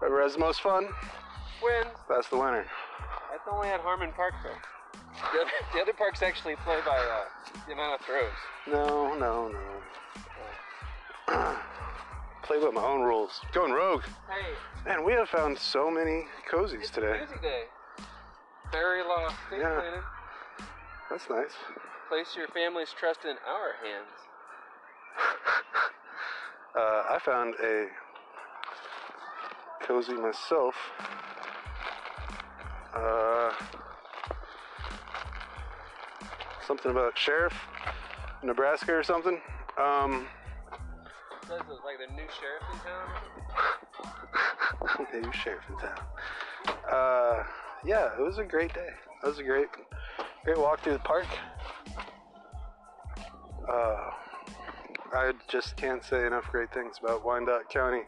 Whoever 0.00 0.22
has 0.22 0.32
the 0.32 0.38
most 0.38 0.62
fun, 0.62 0.88
Wins. 1.62 1.86
that's 2.08 2.28
the 2.28 2.38
winner. 2.38 2.64
That's 3.30 3.42
only 3.52 3.68
at 3.68 3.80
Harmon 3.80 4.10
Park, 4.16 4.32
though. 4.42 4.48
The 5.34 5.40
other, 5.42 5.50
the 5.74 5.80
other 5.82 5.92
parks 5.92 6.22
actually 6.22 6.56
play 6.64 6.78
by 6.86 6.96
uh, 6.96 7.24
the 7.66 7.74
amount 7.74 8.00
of 8.00 8.06
throws. 8.06 8.30
No, 8.66 9.18
no, 9.18 9.52
no. 11.28 11.56
Play 12.44 12.58
with 12.58 12.72
my 12.72 12.82
own 12.82 13.02
rules. 13.02 13.38
Going 13.52 13.72
rogue. 13.72 14.02
Hey, 14.28 14.54
Man, 14.86 15.04
we 15.04 15.12
have 15.12 15.28
found 15.28 15.58
so 15.58 15.90
many 15.90 16.24
cozies 16.50 16.80
it's 16.80 16.90
today. 16.90 17.18
Music 17.18 17.42
Day. 17.42 17.64
Law 18.72 19.26
Estate 19.26 19.60
Yeah. 19.60 19.74
Planning. 19.78 20.00
That's 21.10 21.28
nice. 21.28 21.52
Place 22.08 22.36
your 22.36 22.48
family's 22.48 22.92
trust 22.98 23.20
in 23.24 23.36
our 23.46 23.74
hands. 23.82 24.10
Uh, 26.74 27.04
I 27.10 27.18
found 27.22 27.54
a 27.62 27.86
cozy 29.82 30.14
myself. 30.14 30.74
Uh, 32.94 33.50
something 36.66 36.90
about 36.90 37.18
sheriff, 37.18 37.52
Nebraska 38.42 38.94
or 38.94 39.02
something. 39.02 39.38
Um, 39.76 40.26
It 40.72 41.48
says 41.48 41.60
it's 41.60 41.84
like 41.84 41.98
the 41.98 42.06
new 42.14 42.28
sheriff 42.40 42.62
in 42.72 42.78
town. 44.96 45.06
maybe 45.12 45.36
sheriff 45.36 45.64
in 45.68 45.76
town. 45.76 46.00
Uh, 46.90 47.44
yeah, 47.84 48.10
it 48.18 48.22
was 48.22 48.38
a 48.38 48.44
great 48.44 48.72
day. 48.72 48.88
It 49.22 49.26
was 49.26 49.38
a 49.38 49.44
great, 49.44 49.68
great 50.44 50.58
walk 50.58 50.80
through 50.80 50.94
the 50.94 51.00
park. 51.00 51.26
Uh, 53.72 54.10
I 55.14 55.32
just 55.48 55.76
can't 55.76 56.04
say 56.04 56.26
enough 56.26 56.44
great 56.50 56.72
things 56.74 56.96
about 57.02 57.24
Wyandotte 57.24 57.70
County. 57.70 58.02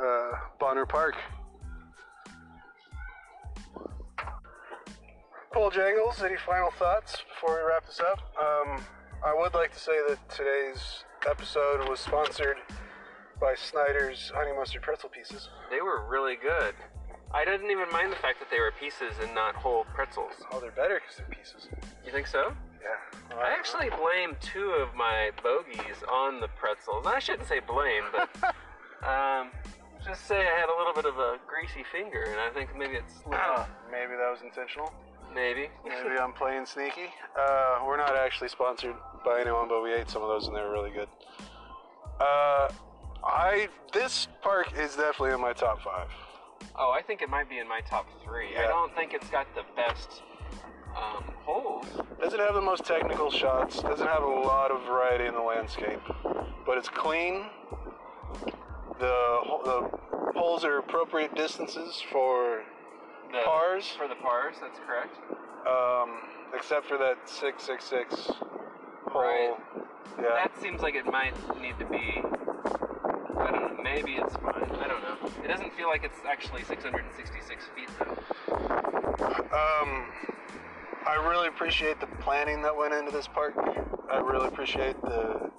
Uh, 0.00 0.30
Bonner 0.58 0.86
Park. 0.86 1.16
Paul 5.52 5.70
Jangles, 5.70 6.22
any 6.22 6.36
final 6.46 6.70
thoughts 6.70 7.22
before 7.28 7.56
we 7.56 7.68
wrap 7.68 7.84
this 7.84 8.00
up? 8.00 8.20
Um, 8.40 8.82
I 9.24 9.34
would 9.34 9.54
like 9.54 9.72
to 9.72 9.78
say 9.78 9.98
that 10.08 10.18
today's 10.30 11.04
episode 11.28 11.88
was 11.88 12.00
sponsored 12.00 12.56
by 13.40 13.54
Snyder's 13.54 14.32
Honey 14.34 14.52
Mustard 14.56 14.82
Pretzel 14.82 15.08
Pieces. 15.08 15.48
They 15.70 15.80
were 15.80 16.08
really 16.08 16.36
good. 16.36 16.74
I 17.34 17.44
didn't 17.44 17.70
even 17.70 17.90
mind 17.92 18.12
the 18.12 18.16
fact 18.16 18.38
that 18.38 18.50
they 18.50 18.60
were 18.60 18.72
pieces 18.80 19.12
and 19.22 19.34
not 19.34 19.54
whole 19.54 19.84
pretzels. 19.94 20.32
Oh, 20.52 20.60
they're 20.60 20.70
better 20.70 21.00
because 21.00 21.16
they're 21.16 21.26
pieces. 21.26 21.68
You 22.06 22.12
think 22.12 22.26
so? 22.26 22.52
Yeah. 22.82 23.36
I 23.36 23.50
actually 23.50 23.90
blame 23.90 24.36
two 24.40 24.70
of 24.70 24.94
my 24.94 25.30
bogeys 25.42 26.02
on 26.10 26.40
the 26.40 26.48
pretzels. 26.48 27.06
I 27.06 27.18
shouldn't 27.18 27.48
say 27.48 27.60
blame, 27.60 28.04
but 28.12 28.28
um, 29.08 29.50
just 30.04 30.26
say 30.26 30.38
I 30.38 30.60
had 30.60 30.68
a 30.68 30.76
little 30.78 30.94
bit 30.94 31.04
of 31.04 31.18
a 31.18 31.38
greasy 31.46 31.84
finger, 31.92 32.24
and 32.24 32.40
I 32.40 32.50
think 32.50 32.76
maybe 32.76 32.94
it 32.94 33.04
slipped 33.08 33.36
Ah, 33.36 33.68
maybe 33.90 34.12
that 34.12 34.30
was 34.30 34.40
intentional. 34.42 34.92
Maybe. 35.34 35.68
Maybe 35.84 36.18
I'm 36.20 36.32
playing 36.32 36.66
sneaky. 36.66 37.12
Uh, 37.38 37.80
we're 37.86 37.96
not 37.98 38.16
actually 38.16 38.48
sponsored 38.48 38.94
by 39.24 39.40
anyone, 39.40 39.68
but 39.68 39.82
we 39.82 39.92
ate 39.92 40.08
some 40.08 40.22
of 40.22 40.28
those 40.28 40.46
and 40.46 40.56
they 40.56 40.60
were 40.60 40.72
really 40.72 40.90
good. 40.90 41.08
Uh, 42.20 42.68
I 43.24 43.68
this 43.92 44.28
park 44.42 44.72
is 44.78 44.96
definitely 44.96 45.32
in 45.32 45.40
my 45.40 45.52
top 45.52 45.82
five. 45.82 46.08
Oh, 46.76 46.90
I 46.90 47.02
think 47.02 47.22
it 47.22 47.28
might 47.28 47.48
be 47.48 47.58
in 47.58 47.68
my 47.68 47.80
top 47.82 48.06
three. 48.24 48.56
I 48.56 48.66
don't 48.66 48.94
think 48.94 49.12
it's 49.12 49.28
got 49.30 49.46
the 49.54 49.62
best 49.76 50.22
um, 50.96 51.24
holes. 51.44 51.86
Doesn't 52.20 52.38
have 52.40 52.54
the 52.54 52.60
most 52.60 52.84
technical 52.84 53.30
shots. 53.30 53.80
Doesn't 53.82 54.06
have 54.06 54.22
a 54.22 54.26
lot 54.26 54.70
of 54.70 54.82
variety 54.86 55.26
in 55.26 55.34
the 55.34 55.40
landscape, 55.42 56.00
but 56.66 56.78
it's 56.78 56.88
clean. 56.88 57.46
The 58.98 59.38
the 59.64 59.90
holes 60.34 60.64
are 60.64 60.78
appropriate 60.78 61.34
distances 61.34 62.02
for 62.10 62.62
The, 63.30 63.38
Pars? 63.44 63.86
For 63.96 64.08
the 64.08 64.16
pars, 64.16 64.56
that's 64.60 64.78
correct. 64.80 65.14
um, 65.66 66.18
except 66.54 66.86
for 66.86 66.98
that 66.98 67.16
six 67.28 67.62
six 67.62 67.84
six 67.84 68.14
hole. 69.06 69.22
Right. 69.22 69.54
Yeah. 70.20 70.30
That 70.34 70.60
seems 70.60 70.80
like 70.82 70.94
it 70.96 71.06
might 71.06 71.34
need 71.60 71.78
to 71.78 71.84
be. 71.86 72.22
I 73.38 73.50
don't 73.52 73.76
know. 73.76 73.82
Maybe 73.82 74.14
it's 74.14 74.34
fine. 74.36 74.68
I 74.80 74.88
don't 74.88 75.02
know. 75.02 75.16
It 75.44 75.48
doesn't 75.48 75.72
feel 75.76 75.86
like 75.88 76.02
it's 76.02 76.18
actually 76.28 76.64
666 76.64 77.64
feet 77.76 77.88
though. 78.00 78.16
Um, 79.54 80.06
I 81.08 81.14
really 81.26 81.48
appreciate 81.48 82.00
the 82.00 82.06
planning 82.20 82.60
that 82.60 82.76
went 82.76 82.92
into 82.92 83.10
this 83.10 83.26
park. 83.26 83.54
I 84.12 84.18
really 84.18 84.46
appreciate 84.46 85.00
the 85.00 85.50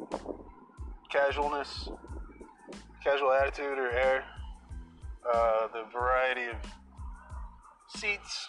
casualness, 1.09 1.89
casual 3.03 3.31
attitude 3.31 3.79
or 3.79 3.89
air, 3.89 4.23
uh, 5.33 5.67
the 5.73 5.85
variety 5.91 6.43
of 6.43 6.57
seats, 7.87 8.47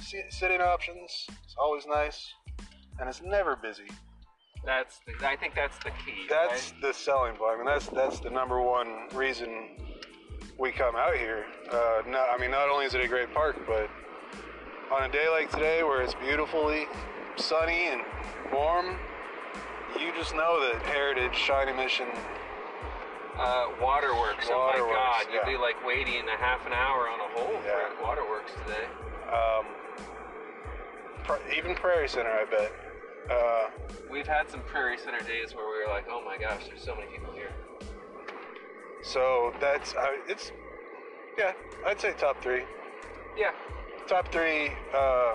si- 0.00 0.22
sitting 0.30 0.60
options. 0.60 1.26
It's 1.42 1.56
always 1.58 1.88
nice, 1.88 2.32
and 3.00 3.08
it's 3.08 3.20
never 3.20 3.56
busy. 3.56 3.90
That's. 4.64 5.00
The, 5.04 5.28
I 5.28 5.34
think 5.34 5.56
that's 5.56 5.78
the 5.78 5.90
key. 5.90 6.26
That's 6.30 6.70
right? 6.70 6.82
the 6.82 6.94
selling 6.94 7.34
point. 7.34 7.54
I 7.54 7.56
mean, 7.56 7.66
that's 7.66 7.88
that's 7.88 8.20
the 8.20 8.30
number 8.30 8.62
one 8.62 9.08
reason 9.12 9.70
we 10.56 10.70
come 10.70 10.94
out 10.94 11.16
here. 11.16 11.46
Uh, 11.68 12.02
no, 12.06 12.24
I 12.32 12.38
mean, 12.38 12.52
not 12.52 12.68
only 12.68 12.86
is 12.86 12.94
it 12.94 13.04
a 13.04 13.08
great 13.08 13.34
park, 13.34 13.56
but 13.66 13.90
on 14.92 15.04
a 15.08 15.12
day 15.12 15.28
like 15.28 15.50
today, 15.50 15.82
where 15.82 16.02
it's 16.02 16.14
beautifully 16.14 16.86
sunny 17.36 17.86
and 17.88 18.02
warm, 18.52 18.96
you 19.98 20.12
just 20.16 20.34
know 20.34 20.60
that 20.60 20.82
Heritage 20.82 21.34
Shawnee 21.34 21.72
Mission. 21.72 22.06
Uh, 23.38 23.68
waterworks. 23.80 24.48
oh 24.50 24.58
my 24.58 24.78
Waterworks, 24.80 24.94
God! 24.94 25.26
You'd 25.32 25.40
yeah. 25.44 25.52
be 25.52 25.56
like 25.56 25.84
waiting 25.86 26.28
a 26.28 26.36
half 26.38 26.66
an 26.66 26.72
hour 26.74 27.08
on 27.08 27.18
a 27.20 27.28
hole 27.38 27.54
Yeah. 27.64 27.88
for 27.96 28.02
waterworks 28.02 28.52
today. 28.66 28.84
Um, 29.32 29.64
even 31.56 31.74
Prairie 31.74 32.08
Center, 32.08 32.28
I 32.30 32.44
bet. 32.44 32.72
Uh, 33.30 33.70
We've 34.10 34.26
had 34.26 34.50
some 34.50 34.60
Prairie 34.60 34.98
Center 34.98 35.20
days 35.20 35.54
where 35.54 35.64
we 35.66 35.82
were 35.82 35.90
like, 35.90 36.06
oh 36.10 36.22
my 36.22 36.36
gosh, 36.36 36.66
there's 36.68 36.82
so 36.82 36.94
many 36.94 37.06
people 37.10 37.32
here. 37.32 37.52
so 39.02 39.54
that's 39.60 39.94
I 39.96 40.18
it's 40.28 40.52
yeah, 41.38 41.52
I'd 41.86 41.98
say 42.00 42.12
top 42.18 42.42
three. 42.42 42.64
Yeah. 43.38 43.52
Top 44.08 44.30
three 44.32 44.68
uh, 44.94 45.34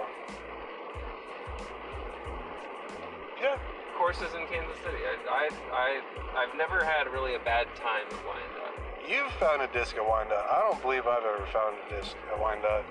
Yeah. 3.41 3.58
courses 3.97 4.34
in 4.34 4.45
Kansas 4.47 4.77
City. 4.84 4.97
I, 5.06 5.15
I, 5.30 5.49
I, 5.73 6.43
I've 6.43 6.58
never 6.58 6.84
had 6.84 7.08
really 7.12 7.36
a 7.36 7.39
bad 7.39 7.67
time 7.75 8.06
at 8.08 8.21
Wyandotte. 8.25 8.77
You've 9.10 9.32
found 9.39 9.62
a 9.62 9.67
disc 9.71 9.95
at 9.95 10.06
Wyandotte. 10.08 10.45
I 10.49 10.60
don't 10.67 10.82
believe 10.82 11.08
I've 11.08 11.23
ever 11.23 11.45
found 11.53 11.75
a 11.88 11.95
disc 11.95 12.15
at 12.34 12.39
Wyandotte. 12.39 12.86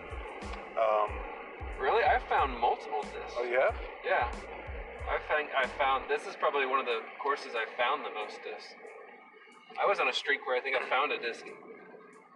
Um, 0.78 1.10
Really, 1.78 2.04
I've 2.04 2.24
found 2.24 2.56
multiple 2.58 3.02
discs. 3.02 3.36
oh, 3.36 3.44
yeah? 3.44 3.68
Yeah. 4.00 4.32
I 5.12 5.20
think 5.28 5.50
I 5.52 5.66
found 5.76 6.04
this 6.08 6.24
is 6.26 6.34
probably 6.40 6.64
one 6.64 6.80
of 6.80 6.86
the 6.86 7.00
courses 7.22 7.52
I 7.54 7.68
found 7.76 8.00
the 8.02 8.10
most 8.16 8.40
discs. 8.42 8.72
I 9.76 9.84
was 9.84 10.00
on 10.00 10.08
a 10.08 10.12
streak 10.12 10.46
where 10.48 10.56
I 10.56 10.60
think 10.64 10.74
I 10.74 10.88
found 10.88 11.12
a 11.12 11.20
disc, 11.20 11.44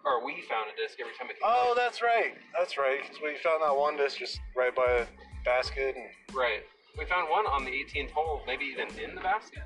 or 0.05 0.25
we 0.25 0.43
found 0.49 0.71
a 0.73 0.77
disc 0.81 0.99
every 1.01 1.13
time 1.19 1.29
we 1.29 1.35
came. 1.35 1.43
Oh, 1.45 1.71
out. 1.71 1.77
that's 1.77 2.03
right. 2.03 2.35
That's 2.57 2.77
right. 2.79 3.01
'Cause 3.03 3.21
we 3.23 3.37
found 3.39 3.63
that 3.63 3.75
one 3.77 3.97
disc 3.97 4.19
just 4.19 4.41
right 4.57 4.75
by 4.75 4.87
a 4.91 5.07
basket. 5.45 5.97
And 5.97 6.09
right. 6.37 6.63
We 6.99 7.05
found 7.07 7.31
one 7.31 7.47
on 7.47 7.65
the 7.65 7.71
18th 7.71 8.11
hole, 8.11 8.43
maybe 8.47 8.65
even 8.65 8.89
in 8.99 9.15
the 9.15 9.21
basket, 9.21 9.63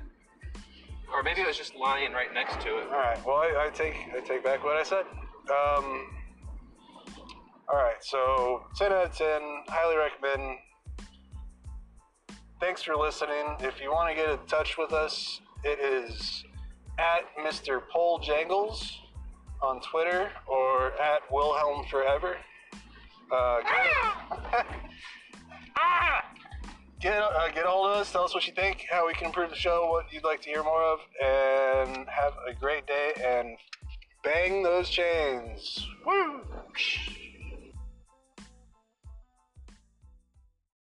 or 1.11 1.23
maybe 1.23 1.41
it 1.41 1.47
was 1.47 1.57
just 1.57 1.75
lying 1.75 2.13
right 2.13 2.31
next 2.33 2.61
to 2.61 2.77
it. 2.77 2.87
all 2.87 2.93
right. 2.99 3.23
Well, 3.25 3.37
I, 3.37 3.65
I 3.67 3.69
take 3.69 3.95
I 4.15 4.19
take 4.19 4.43
back 4.43 4.63
what 4.63 4.77
I 4.77 4.83
said. 4.83 5.05
Um, 5.49 6.15
all 7.67 7.77
right. 7.77 8.01
So 8.01 8.65
10 8.77 8.91
out 8.91 9.05
of 9.05 9.15
10. 9.17 9.41
Highly 9.69 9.95
recommend. 9.97 10.59
Thanks 12.59 12.83
for 12.83 12.95
listening. 12.95 13.57
If 13.59 13.81
you 13.81 13.91
want 13.91 14.09
to 14.09 14.15
get 14.15 14.29
in 14.29 14.45
touch 14.47 14.77
with 14.77 14.93
us, 14.93 15.41
it 15.63 15.79
is 15.79 16.43
at 16.99 17.23
Mr. 17.43 17.81
Paul 17.91 18.19
Jangles 18.19 19.01
on 19.65 19.81
Twitter 19.81 20.29
or 20.47 20.93
at 21.01 21.21
Wilhelm 21.31 21.85
Forever. 21.89 22.37
Uh, 23.31 23.61
get, 23.61 24.65
get, 27.01 27.21
uh, 27.21 27.47
get 27.49 27.65
hold 27.65 27.89
of 27.89 27.97
us. 27.97 28.11
Tell 28.11 28.23
us 28.23 28.35
what 28.35 28.45
you 28.45 28.53
think, 28.53 28.85
how 28.89 29.07
we 29.07 29.13
can 29.13 29.27
improve 29.27 29.49
the 29.49 29.55
show, 29.55 29.89
what 29.89 30.05
you'd 30.13 30.23
like 30.23 30.41
to 30.43 30.49
hear 30.49 30.63
more 30.63 30.83
of, 30.83 30.99
and 31.23 32.07
have 32.07 32.33
a 32.47 32.53
great 32.53 32.85
day 32.85 33.13
and 33.23 33.57
bang 34.23 34.61
those 34.61 34.87
chains. 34.89 35.87
Woo! 36.05 36.41